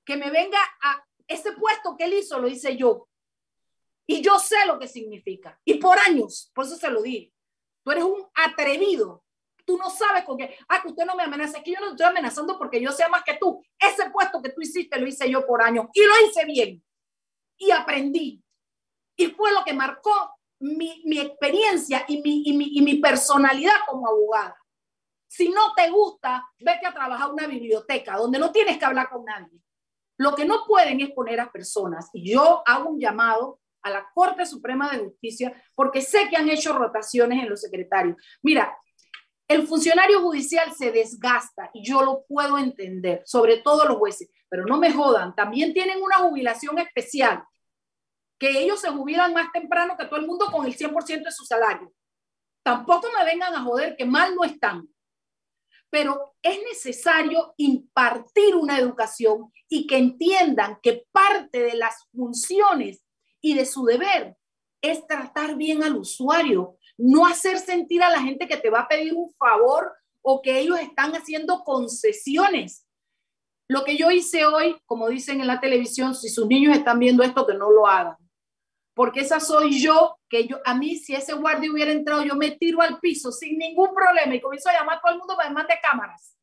[0.05, 3.07] que me venga a ese puesto que él hizo, lo hice yo.
[4.05, 5.59] Y yo sé lo que significa.
[5.65, 7.33] Y por años, por eso se lo di.
[7.83, 9.22] Tú eres un atrevido
[9.65, 10.55] Tú no sabes con qué.
[10.67, 11.57] Ah, que usted no me amenaza.
[11.57, 13.63] Es que yo no estoy amenazando porque yo sea más que tú.
[13.79, 16.83] Ese puesto que tú hiciste lo hice yo por años y lo hice bien.
[17.57, 18.43] Y aprendí.
[19.15, 20.11] Y fue lo que marcó
[20.59, 24.57] mi, mi experiencia y mi, y, mi, y mi personalidad como abogada.
[25.27, 29.09] Si no te gusta, vete a trabajar en una biblioteca donde no tienes que hablar
[29.09, 29.59] con nadie.
[30.17, 32.09] Lo que no pueden es poner a personas.
[32.13, 36.49] Y yo hago un llamado a la Corte Suprema de Justicia porque sé que han
[36.49, 38.17] hecho rotaciones en los secretarios.
[38.41, 38.77] Mira,
[39.53, 44.65] el funcionario judicial se desgasta y yo lo puedo entender, sobre todo los jueces, pero
[44.65, 47.43] no me jodan, también tienen una jubilación especial,
[48.39, 51.45] que ellos se jubilan más temprano que todo el mundo con el 100% de su
[51.45, 51.93] salario.
[52.63, 54.87] Tampoco me vengan a joder que mal no están,
[55.89, 63.05] pero es necesario impartir una educación y que entiendan que parte de las funciones
[63.39, 64.35] y de su deber
[64.81, 68.87] es tratar bien al usuario, no hacer sentir a la gente que te va a
[68.87, 72.87] pedir un favor o que ellos están haciendo concesiones.
[73.67, 77.23] Lo que yo hice hoy, como dicen en la televisión, si sus niños están viendo
[77.23, 78.17] esto, que no lo hagan.
[78.93, 82.51] Porque esa soy yo, que yo, a mí, si ese guardia hubiera entrado, yo me
[82.51, 85.49] tiro al piso sin ningún problema y comienzo a llamar a todo el mundo para
[85.49, 86.37] que mande cámaras.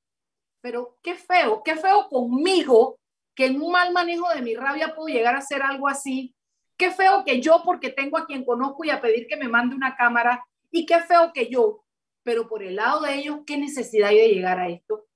[0.61, 2.99] Pero qué feo, qué feo conmigo
[3.35, 6.35] que en un mal manejo de mi rabia puedo llegar a hacer algo así
[6.81, 9.77] Qué feo que yo, porque tengo a quien conozco y a pedir que me mande
[9.77, 11.85] una cámara, y qué feo que yo,
[12.23, 15.07] pero por el lado de ellos, ¿qué necesidad hay de llegar a esto?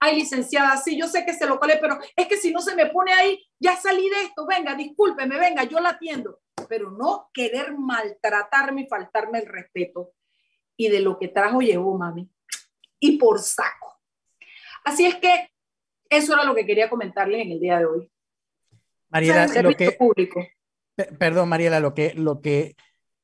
[0.00, 2.74] Ay, licenciada, sí, yo sé que se lo cole, pero es que si no se
[2.74, 6.40] me pone ahí, ya salí de esto, venga, discúlpeme, venga, yo la atiendo.
[6.68, 10.10] Pero no querer maltratarme y faltarme el respeto.
[10.76, 12.28] Y de lo que trajo llegó, mami.
[12.98, 14.00] Y por saco.
[14.82, 15.52] Así es que
[16.10, 18.10] eso era lo que quería comentarles en el día de hoy.
[19.08, 20.44] Mariela, lo que, público.
[20.96, 22.76] Perdón, Mariela, lo que, lo que,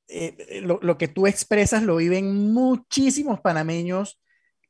[0.08, 4.20] eh, lo, que tú expresas lo viven muchísimos panameños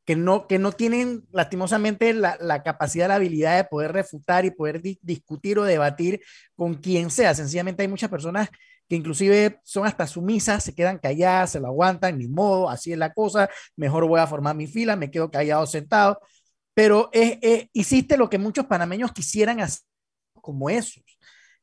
[0.04, 4.50] que no, que no tienen lastimosamente la, la capacidad, la habilidad de poder refutar y
[4.50, 6.20] poder discutir o debatir
[6.56, 7.34] con quien sea.
[7.34, 8.50] Sencillamente hay muchas personas
[8.88, 12.98] que inclusive son hasta sumisas, se quedan calladas, se lo aguantan, ni modo, así es
[12.98, 16.20] la cosa, mejor voy a formar mi fila, me quedo callado sentado.
[16.74, 19.82] Pero eh, hiciste lo que muchos panameños quisieran hacer
[20.34, 21.04] como esos.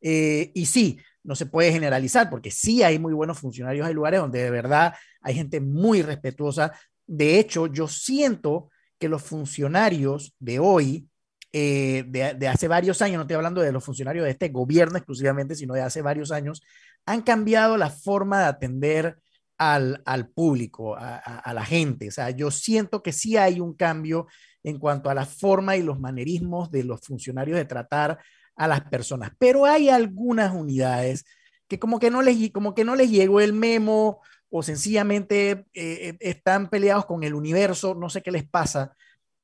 [0.01, 4.21] Eh, y sí, no se puede generalizar porque sí hay muy buenos funcionarios, hay lugares
[4.21, 6.71] donde de verdad hay gente muy respetuosa.
[7.05, 11.09] De hecho, yo siento que los funcionarios de hoy,
[11.51, 15.53] eh, de, hace varios años, no estoy hablando de los funcionarios de este gobierno exclusivamente,
[15.55, 16.63] sino de hace varios años,
[17.05, 19.17] han cambiado la forma de atender
[19.57, 22.07] al, público, a, a, la gente.
[22.07, 24.27] O sea, yo siento que sí hay un cambio
[24.63, 28.17] en cuanto a la forma y los manerismos de los funcionarios de tratar
[28.57, 29.31] a las personas.
[29.39, 31.25] Pero hay algunas unidades
[31.67, 36.17] que como que no les, como que no les llegó el memo o sencillamente eh,
[36.19, 38.93] están peleados con el universo, no sé qué les pasa,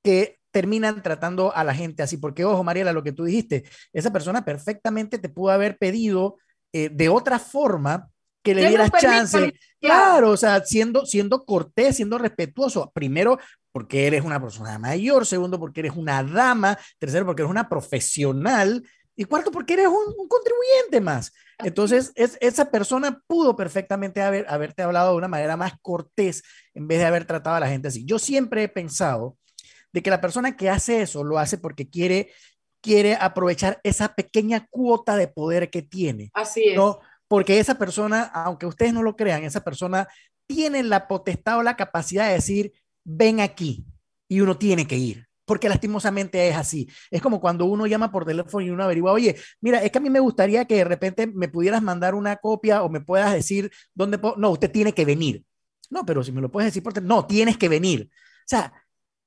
[0.01, 4.13] que terminan tratando a la gente así, porque ojo, Mariela, lo que tú dijiste, esa
[4.13, 6.37] persona perfectamente te pudo haber pedido
[6.71, 8.09] eh, de otra forma
[8.43, 9.53] que le dieras chance.
[9.79, 12.91] Claro, o sea, siendo, siendo cortés, siendo respetuoso.
[12.93, 13.39] Primero,
[13.71, 15.25] porque eres una persona mayor.
[15.25, 16.77] Segundo, porque eres una dama.
[16.99, 18.83] Tercero, porque eres una profesional.
[19.15, 21.31] Y cuarto, porque eres un, contribuyente más.
[21.59, 26.41] Entonces, es, esa persona pudo perfectamente haber, haberte hablado de una manera más cortés
[26.73, 28.05] en vez de haber tratado a la gente así.
[28.05, 29.37] Yo siempre he pensado
[29.91, 32.31] de que la persona que hace eso lo hace porque quiere,
[32.81, 36.31] quiere aprovechar esa pequeña cuota de poder que tiene.
[36.33, 36.75] Así es.
[36.75, 36.99] ¿no?
[37.27, 40.07] Porque esa persona, aunque ustedes no lo crean, esa persona
[40.47, 43.85] tiene la potestad o la capacidad de decir, ven aquí,
[44.27, 46.89] y uno tiene que ir porque lastimosamente es así.
[47.11, 50.01] Es como cuando uno llama por teléfono y uno averigua, oye, mira, es que a
[50.01, 53.71] mí me gustaría que de repente me pudieras mandar una copia o me puedas decir
[53.93, 54.35] dónde puedo.
[54.37, 55.43] No, usted tiene que venir.
[55.89, 58.09] No, pero si me lo puedes decir por teléfono, no, tienes que venir.
[58.11, 58.73] O sea,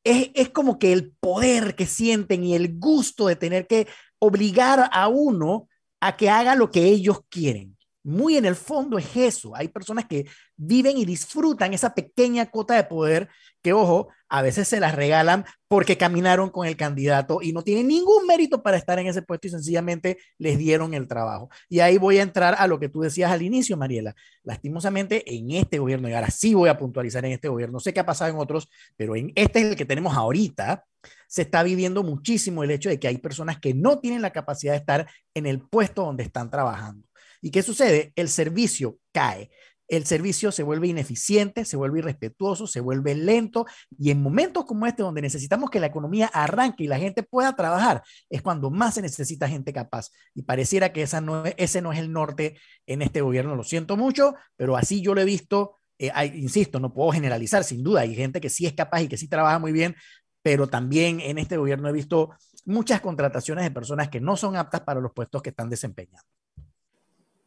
[0.04, 3.86] es, es como que el poder que sienten y el gusto de tener que
[4.18, 5.68] obligar a uno
[6.00, 7.75] a que haga lo que ellos quieren
[8.07, 9.57] muy en el fondo es eso.
[9.57, 10.26] Hay personas que
[10.57, 13.28] viven y disfrutan esa pequeña cuota de poder
[13.62, 17.88] que, ojo, a veces se las regalan porque caminaron con el candidato y no tienen
[17.88, 21.48] ningún mérito para estar en ese puesto y sencillamente les dieron el trabajo.
[21.68, 24.14] Y ahí voy a entrar a lo que tú decías al inicio, Mariela.
[24.44, 28.00] Lastimosamente, en este gobierno, y ahora sí voy a puntualizar en este gobierno, sé qué
[28.00, 30.84] ha pasado en otros, pero en este es el que tenemos ahorita,
[31.26, 34.72] se está viviendo muchísimo el hecho de que hay personas que no tienen la capacidad
[34.72, 37.05] de estar en el puesto donde están trabajando.
[37.47, 38.12] ¿Y qué sucede?
[38.16, 39.53] El servicio cae.
[39.86, 43.66] El servicio se vuelve ineficiente, se vuelve irrespetuoso, se vuelve lento
[43.97, 47.55] y en momentos como este donde necesitamos que la economía arranque y la gente pueda
[47.55, 50.11] trabajar, es cuando más se necesita gente capaz.
[50.34, 53.55] Y pareciera que no, ese no es el norte en este gobierno.
[53.55, 55.76] Lo siento mucho, pero así yo lo he visto.
[56.01, 59.16] Eh, insisto, no puedo generalizar, sin duda, hay gente que sí es capaz y que
[59.16, 59.94] sí trabaja muy bien,
[60.42, 62.30] pero también en este gobierno he visto
[62.64, 66.36] muchas contrataciones de personas que no son aptas para los puestos que están desempeñando.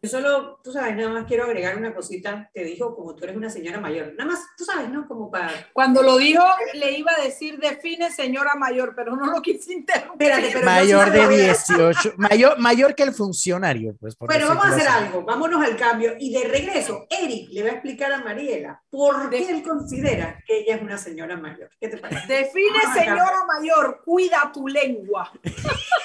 [0.02, 2.50] Yo solo, tú sabes, nada más quiero agregar una cosita.
[2.54, 4.14] Te dijo como tú eres una señora mayor.
[4.18, 5.06] Nada más, tú sabes, ¿no?
[5.06, 5.52] Como para.
[5.74, 6.42] Cuando lo dijo,
[6.74, 10.32] le iba a decir define señora mayor, pero no lo quise interrumpir.
[10.32, 14.16] Espérate, mayor de 18, mayor, mayor que el funcionario, pues.
[14.18, 15.24] Bueno, vamos a hacer algo.
[15.24, 16.14] Vámonos al cambio.
[16.18, 20.60] Y de regreso, Eric le va a explicar a Mariela por qué él considera que
[20.60, 21.72] ella es una señora mayor.
[21.78, 22.26] ¿Qué te parece?
[22.26, 25.30] Define señora mayor, cuida tu lengua.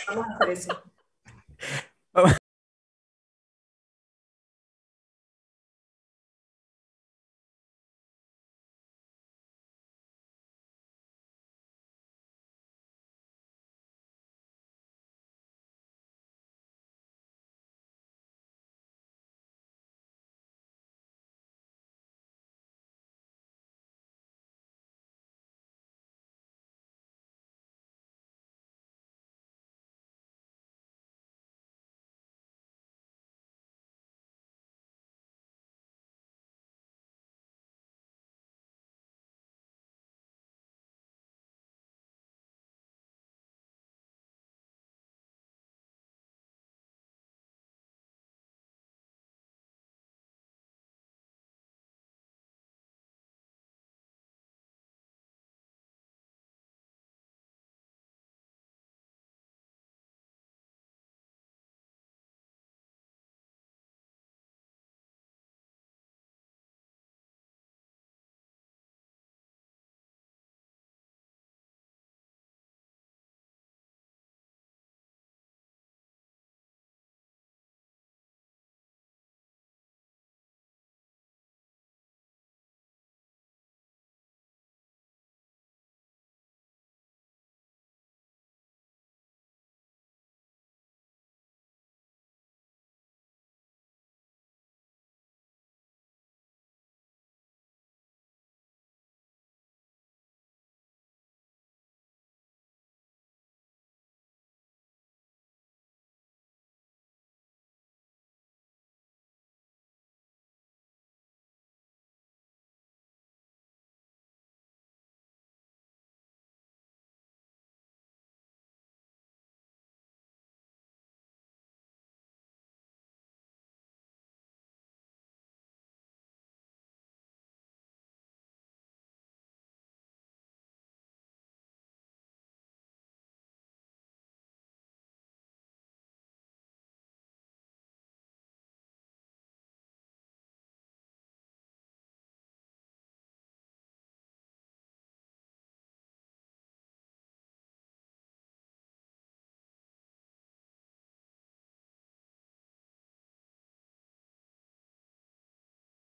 [0.08, 0.82] Vamos a hacer eso.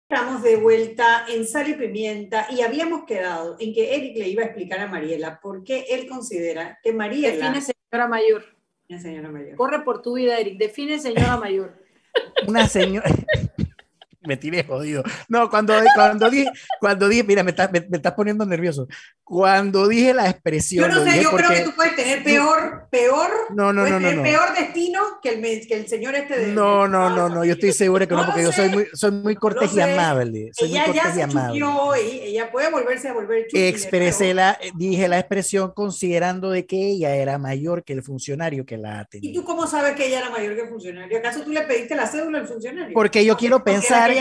[0.07, 4.43] Estamos de vuelta en Sal y Pimienta y habíamos quedado en que Eric le iba
[4.43, 7.33] a explicar a Mariela por qué él considera que Mariela...
[7.33, 8.43] Define señora mayor.
[8.87, 9.55] señora mayor.
[9.55, 10.59] Corre por tu vida, Eric.
[10.59, 11.73] Define señora mayor.
[12.47, 13.09] Una señora...
[14.21, 15.03] me tiré jodido.
[15.27, 18.87] No, cuando, cuando dije, cuando dije, mira, me estás, me, estás poniendo nervioso.
[19.27, 20.87] Cuando dije la expresión.
[20.87, 24.21] Yo no sé, yo creo que tú puedes tener peor, peor, no, no, no, no,
[24.21, 26.47] peor destino que el, que el señor este de.
[26.53, 29.35] No, no, no, no, yo estoy seguro que no, porque yo soy muy, soy muy
[29.35, 30.51] cortés y amable.
[30.53, 31.59] Soy ella muy ya se amable.
[32.05, 36.77] y ella puede volverse a volver chuki, Expresé la, dije la expresión considerando de que
[36.77, 39.31] ella era mayor que el funcionario que la atendió.
[39.31, 41.17] ¿Y tú cómo sabes que ella era mayor que el funcionario?
[41.17, 42.93] ¿Acaso tú le pediste la cédula al funcionario?
[42.93, 44.11] Porque yo quiero pensar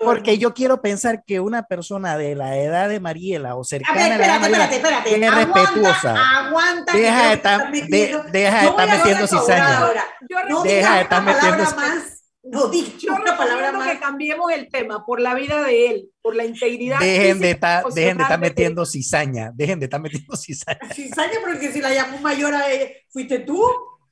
[0.00, 4.08] porque yo quiero pensar que una persona de la edad de Mariela o cercana a,
[4.08, 6.14] la edad de Mariela espérate, es respetuosa.
[6.46, 6.92] Aguanta.
[6.92, 9.80] Deja de estar, de, deja de estar metiendo cizaña.
[10.48, 12.18] No deja de estar metiendo más.
[12.50, 13.90] No dicho una palabra más.
[13.90, 16.98] que cambiemos el tema por la vida de él, por la integridad.
[16.98, 20.80] Dejen de estar, dejen de estar metiendo cizaña, dejen de estar metiendo cizaña.
[20.94, 23.62] Cizaña, porque si la llamó mayor a ella, ¿fuiste tú?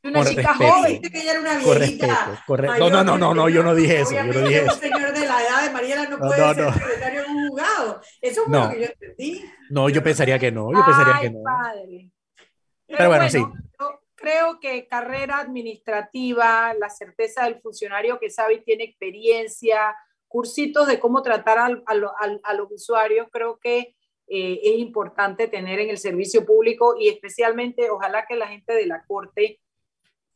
[0.06, 1.02] Una chica joven.
[1.02, 2.42] que ella era una viejita.
[2.46, 4.14] Correcto, No, no, no, no, yo no dije eso.
[4.14, 4.74] Yo no dije eso.
[4.76, 8.00] Señor de la edad de Mariela no, puede ser secretario de un juzgado.
[8.20, 9.44] Eso fue lo que yo entendí.
[9.70, 10.72] No, yo pensaría que no.
[10.72, 11.42] Yo pensaría que no.
[11.42, 12.10] Padre.
[12.86, 13.38] Pero, bueno, sí.
[13.38, 19.94] Yo creo que carrera administrativa, la certeza del funcionario que sabe y tiene experiencia,
[20.28, 23.94] cursitos de cómo tratar a, a, los usuarios, creo que
[24.28, 28.86] eh, es importante tener en el servicio público y especialmente ojalá que la gente de
[28.86, 29.60] la Corte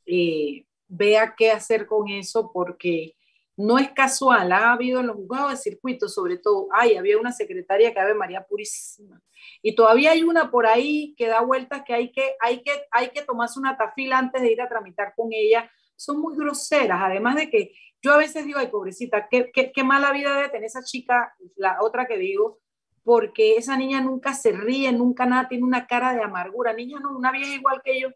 [0.06, 3.16] eh, vea qué hacer con eso porque
[3.56, 7.32] no es casual, ha habido en los juzgados de circuito, sobre todo, ay, había una
[7.32, 9.20] secretaria que había María Purísima,
[9.62, 13.10] y todavía hay una por ahí que da vueltas que hay que, hay que, hay
[13.10, 17.36] que tomarse una tafila antes de ir a tramitar con ella, son muy groseras, además
[17.36, 17.72] de que
[18.02, 21.34] yo a veces digo, ay, pobrecita, qué, qué, qué mala vida debe tener esa chica,
[21.56, 22.60] la otra que digo,
[23.02, 27.16] porque esa niña nunca se ríe, nunca nada, tiene una cara de amargura, niña no,
[27.16, 28.08] una vieja igual que yo,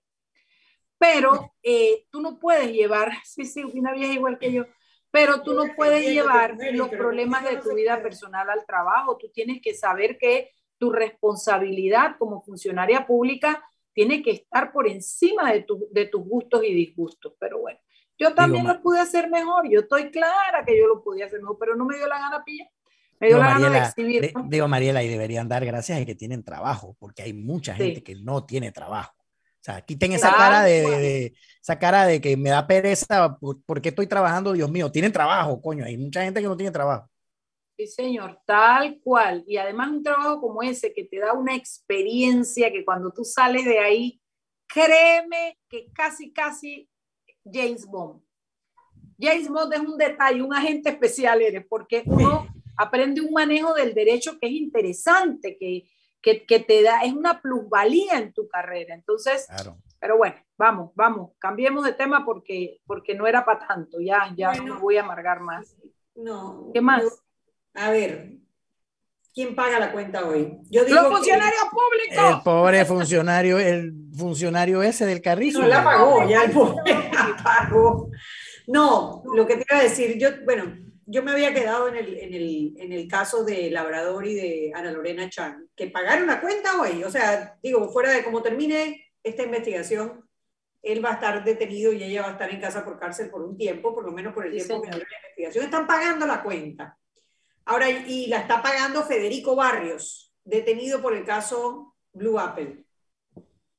[1.04, 4.64] pero eh, tú no puedes llevar, sí, sí, una vieja igual que yo,
[5.10, 9.18] pero tú no puedes llevar los problemas de tu vida personal al trabajo.
[9.18, 15.52] Tú tienes que saber que tu responsabilidad como funcionaria pública tiene que estar por encima
[15.52, 17.34] de, de tus gustos y disgustos.
[17.38, 17.78] Pero bueno,
[18.18, 19.68] yo también lo pude hacer mejor.
[19.68, 22.42] Yo estoy clara que yo lo podía hacer mejor, pero no me dio la gana
[22.42, 22.68] pillar.
[23.20, 24.32] Me dio la gana de exhibir.
[24.46, 28.16] Digo, Mariela, y deberían dar gracias a que tienen trabajo, porque hay mucha gente que
[28.16, 29.23] no tiene trabajo.
[29.64, 34.06] O sea, quiten esa cara de, esa cara de que me da pereza porque estoy
[34.06, 37.08] trabajando, Dios mío, tienen trabajo, coño, hay mucha gente que no tiene trabajo.
[37.74, 39.42] Sí, señor, tal cual.
[39.46, 43.64] Y además un trabajo como ese que te da una experiencia que cuando tú sales
[43.64, 44.20] de ahí,
[44.66, 46.86] créeme que casi, casi
[47.42, 48.20] James Bond.
[49.18, 52.46] James Bond es un detalle, un agente especial eres, porque uno
[52.76, 55.88] aprende un manejo del derecho que es interesante, que,
[56.24, 58.94] que, te da, es una plusvalía en tu carrera.
[58.94, 59.46] Entonces,
[60.00, 64.52] pero bueno, vamos, vamos, cambiemos de tema porque, porque no era para tanto, ya, ya
[64.54, 65.76] no me voy a amargar más.
[66.14, 66.70] No.
[66.72, 67.04] ¿Qué más?
[67.76, 68.36] a ver,
[69.34, 70.58] ¿quién paga la cuenta hoy?
[70.70, 72.36] Yo digo Los funcionarios públicos.
[72.36, 75.60] El pobre funcionario, el funcionario ese del carrizo.
[75.60, 78.10] No la pagó, ya el pobre la pagó.
[78.68, 82.18] No, lo que te iba a decir, yo, bueno, yo me había quedado en el,
[82.18, 86.40] en, el, en el, caso de Labrador y de Ana Lorena Chan, que pagaron la
[86.40, 87.04] cuenta hoy.
[87.04, 90.28] O sea, digo, fuera de cómo termine esta investigación,
[90.82, 93.42] él va a estar detenido y ella va a estar en casa por cárcel por
[93.42, 95.64] un tiempo, por lo menos por el tiempo que dure la investigación.
[95.64, 96.98] Están pagando la cuenta.
[97.64, 102.84] Ahora, y la está pagando Federico Barrios, detenido por el caso Blue Apple.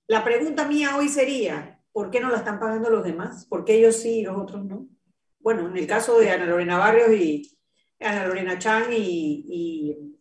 [0.07, 3.45] La pregunta mía hoy sería, ¿por qué no la están pagando los demás?
[3.45, 4.87] ¿Por qué ellos sí y los otros no?
[5.45, 7.55] Bueno, en el caso de Ana Lorena Barrios y
[7.99, 10.17] Ana Lorena Chan y,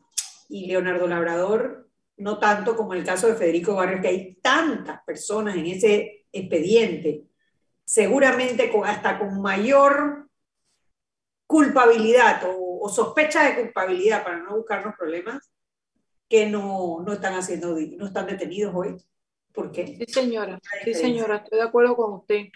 [0.51, 5.57] Leonardo Labrador, no tanto como en el caso de Federico Barrios, que hay tantas personas
[5.57, 7.25] en ese expediente,
[7.87, 10.29] seguramente hasta con mayor
[11.47, 15.51] culpabilidad o, sospecha de culpabilidad para no buscar los problemas,
[16.29, 19.03] que no, no están haciendo, no están detenidos hoy.
[19.55, 19.87] ¿Por qué?
[19.87, 22.49] Sí, señora, sí, señora, estoy de acuerdo con usted.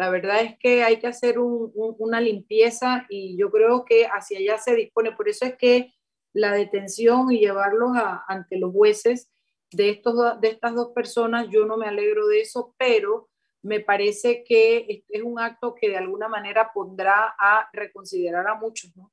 [0.00, 4.56] La verdad es que hay que hacer una limpieza y yo creo que hacia allá
[4.56, 5.12] se dispone.
[5.12, 5.92] Por eso es que
[6.32, 7.90] la detención y llevarlos
[8.26, 9.30] ante los jueces
[9.70, 13.28] de, estos, de estas dos personas, yo no me alegro de eso, pero
[13.60, 18.96] me parece que es un acto que de alguna manera pondrá a reconsiderar a muchos,
[18.96, 19.12] ¿no?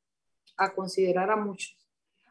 [0.56, 1.76] A considerar a muchos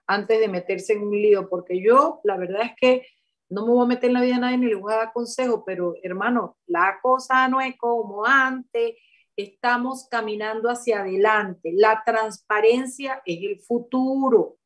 [0.06, 3.06] antes de meterse en un lío, porque yo, la verdad es que
[3.48, 5.12] no me voy a meter en la vida de nadie ni le voy a dar
[5.12, 8.94] consejo, pero hermano, la cosa no es como antes,
[9.36, 11.72] estamos caminando hacia adelante.
[11.74, 14.56] La transparencia es el futuro.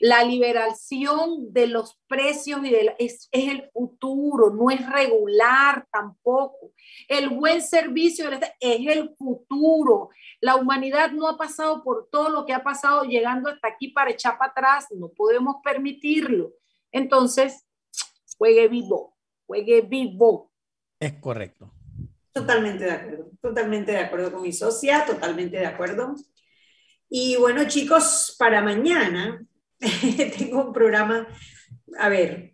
[0.00, 6.72] La liberación de los precios y es, es, el futuro, no es regular tampoco.
[7.08, 8.28] El buen servicio
[8.60, 10.10] es el futuro.
[10.40, 14.10] La humanidad no ha pasado por todo lo que ha pasado llegando hasta aquí para
[14.10, 14.88] echar para atrás.
[14.90, 16.52] No podemos permitirlo.
[16.90, 17.64] Entonces,
[18.44, 19.16] juegue vivo,
[19.46, 20.52] juegue vivo.
[21.00, 21.72] Es correcto.
[22.30, 26.14] Totalmente de acuerdo, totalmente de acuerdo con mi socia, totalmente de acuerdo.
[27.08, 29.42] Y bueno, chicos, para mañana
[30.38, 31.26] tengo un programa,
[31.98, 32.52] a ver,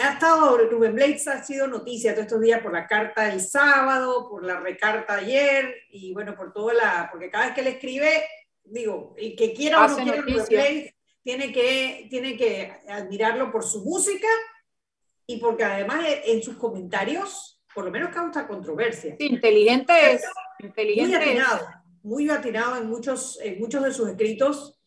[0.00, 4.28] ha estado Rubén Blades, ha sido noticia todos estos días por la carta del sábado,
[4.30, 8.28] por la recarta ayer, y bueno, por toda la, porque cada vez que le escribe,
[8.62, 10.94] digo, el que quiera o no quiera Rubén Blades,
[11.24, 14.28] tiene que, tiene que admirarlo por su música
[15.34, 19.16] y porque además en sus comentarios, por lo menos causa controversia.
[19.18, 20.24] inteligente es.
[20.58, 21.68] Inteligente muy atinado,
[22.02, 24.80] muy atinado en muchos, en muchos de sus escritos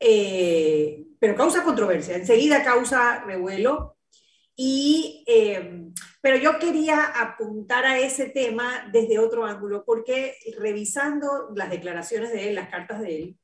[0.00, 3.96] eh, pero causa controversia, enseguida causa revuelo.
[4.54, 5.90] Y, eh,
[6.20, 12.48] pero yo quería apuntar a ese tema desde otro ángulo, porque revisando las declaraciones de
[12.48, 13.38] él, las cartas de él,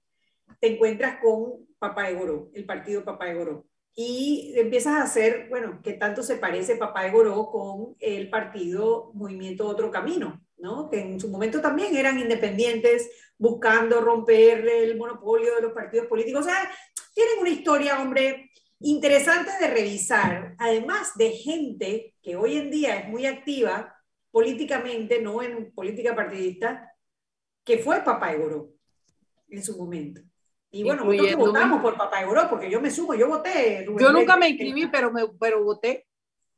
[0.60, 3.66] te encuentras con Papá Egoró, el partido Papá Egoró.
[3.94, 9.66] Y empiezas a hacer, bueno, ¿qué tanto se parece Papá Egoró con el partido Movimiento
[9.68, 10.44] Otro Camino?
[10.64, 10.88] ¿no?
[10.88, 16.46] que en su momento también eran independientes, buscando romper el monopolio de los partidos políticos.
[16.46, 16.70] O sea,
[17.14, 23.08] tienen una historia, hombre, interesante de revisar, además de gente que hoy en día es
[23.08, 23.94] muy activa
[24.30, 26.90] políticamente, no en política partidista,
[27.62, 28.70] que fue Papá Egoró
[29.48, 30.22] en su momento.
[30.74, 33.86] Y bueno, nosotros votamos por Papá Egoró, porque yo me sumo, yo voté.
[33.86, 36.04] yo nunca me inscribí, pero, me, pero voté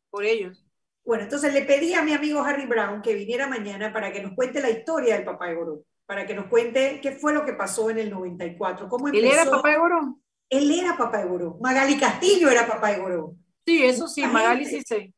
[0.09, 0.65] por ellos.
[1.05, 4.33] Bueno, entonces le pedí a mi amigo Harry Brown que viniera mañana para que nos
[4.33, 7.91] cuente la historia del Papá Egoró, para que nos cuente qué fue lo que pasó
[7.91, 9.27] en el 94, cómo empezó.
[9.27, 10.19] ¿Él era Papá Egoró?
[10.49, 11.59] Él era Papá Egoró.
[11.61, 13.35] Magali Castillo era Papá Egoró.
[13.67, 15.13] Sí, eso sí, Magali sí sé.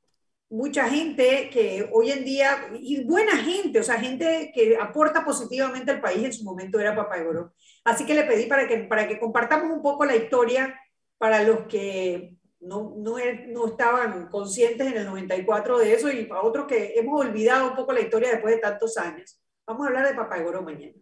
[0.51, 5.93] Mucha gente que hoy en día, y buena gente, o sea, gente que aporta positivamente
[5.93, 7.53] al país en su momento era Papá Egoró.
[7.89, 10.79] Así que le pedí para que, para que compartamos un poco la historia
[11.17, 13.17] para los que no, no,
[13.47, 17.75] no, estaban conscientes en el 94 de eso y para otros que hemos olvidado un
[17.75, 19.41] poco la historia después de tantos años.
[19.67, 20.93] Vamos a hablar de Papá Egoro mañana.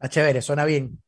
[0.00, 1.00] A ah, chévere, suena bien.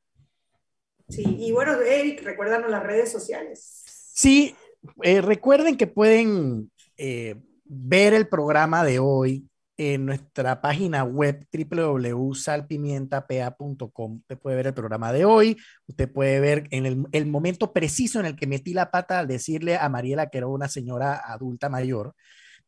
[1.08, 3.82] Sí, y bueno, Eric, recuérdanos las redes sociales.
[4.14, 4.54] Sí,
[5.02, 7.34] eh, recuerden que pueden eh,
[7.64, 9.47] ver el programa de hoy
[9.78, 14.18] en nuestra página web www.salpimientapa.com.
[14.18, 15.56] Usted puede ver el programa de hoy,
[15.86, 19.76] usted puede ver en el, momento preciso en el que metí la pata al decirle
[19.76, 22.16] a Mariela que era una señora adulta mayor,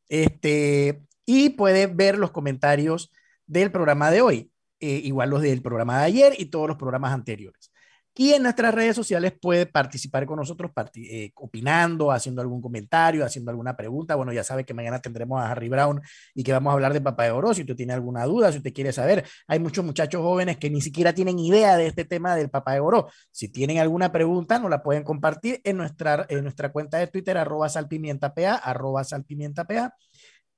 [0.09, 3.11] este, y puede ver los comentarios
[3.47, 7.13] del programa de hoy, eh, igual los del programa de ayer y todos los programas
[7.13, 7.70] anteriores.
[8.15, 13.51] Y en nuestras redes sociales puede participar con nosotros, eh, opinando, haciendo algún comentario, haciendo
[13.51, 14.17] alguna pregunta.
[14.17, 16.03] Bueno, ya sabe que mañana tendremos a Harry Brown
[16.35, 17.55] y que vamos a hablar de Papá de Oro.
[17.55, 20.81] Si usted tiene alguna duda, si usted quiere saber, hay muchos muchachos jóvenes que ni
[20.81, 23.09] siquiera tienen idea de este tema del Papá de Oro.
[23.31, 27.39] Si tienen alguna pregunta, nos la pueden compartir en nuestra, en nuestra cuenta de Twitter,
[27.39, 29.95] arroba salpimientapa, arroba salpimientapa.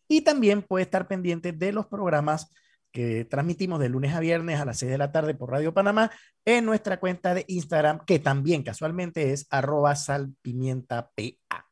[0.09, 2.49] Y también puede estar pendiente de los programas
[2.93, 6.11] que transmitimos de lunes a viernes a las 6 de la tarde por Radio Panamá
[6.45, 11.11] en nuestra cuenta de Instagram, que también casualmente es arroba salpimientapa.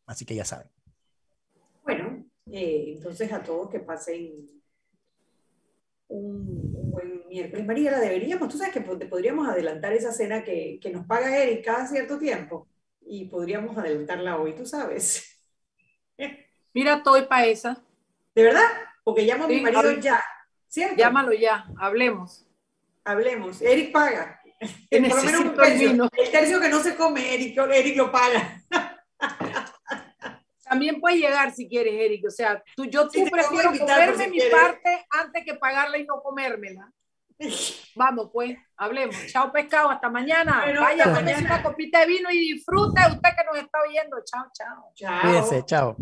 [0.07, 0.68] Así que ya saben.
[1.85, 4.47] Bueno, eh, entonces a todos que pasen
[6.09, 7.66] un, buen miércoles.
[7.66, 11.64] María, la deberíamos, tú sabes que podríamos adelantar esa cena que, que nos paga Eric
[11.64, 12.66] cada cierto tiempo
[13.03, 15.39] y podríamos adelantarla hoy, tú sabes.
[16.75, 17.83] Mira, estoy para esa.
[18.35, 18.66] ¿De verdad?
[19.05, 20.23] Porque llamo a mi marido ya
[20.97, 22.47] Llámalo ya, hablemos.
[23.05, 23.61] Hablemos.
[23.62, 24.41] Eric paga.
[24.91, 26.11] Por lo menos un tercio.
[26.12, 28.62] El tercio que no se come, Eric, Eric lo paga.
[30.64, 32.27] También puedes llegar si quieres, Eric.
[32.27, 36.93] O sea, tú, yo tú prefiero comerme mi parte antes que pagarla y no comérmela.
[37.97, 39.16] Vamos, pues, hablemos.
[39.29, 39.91] Chao, pescado.
[39.91, 40.64] Hasta mañana.
[40.79, 41.39] Vaya, mañana.
[41.41, 44.16] una copita de vino y disfrute usted que nos está oyendo.
[44.25, 44.93] Chao, chao.
[44.95, 45.21] Chao.
[45.23, 45.97] Cuídense, chao.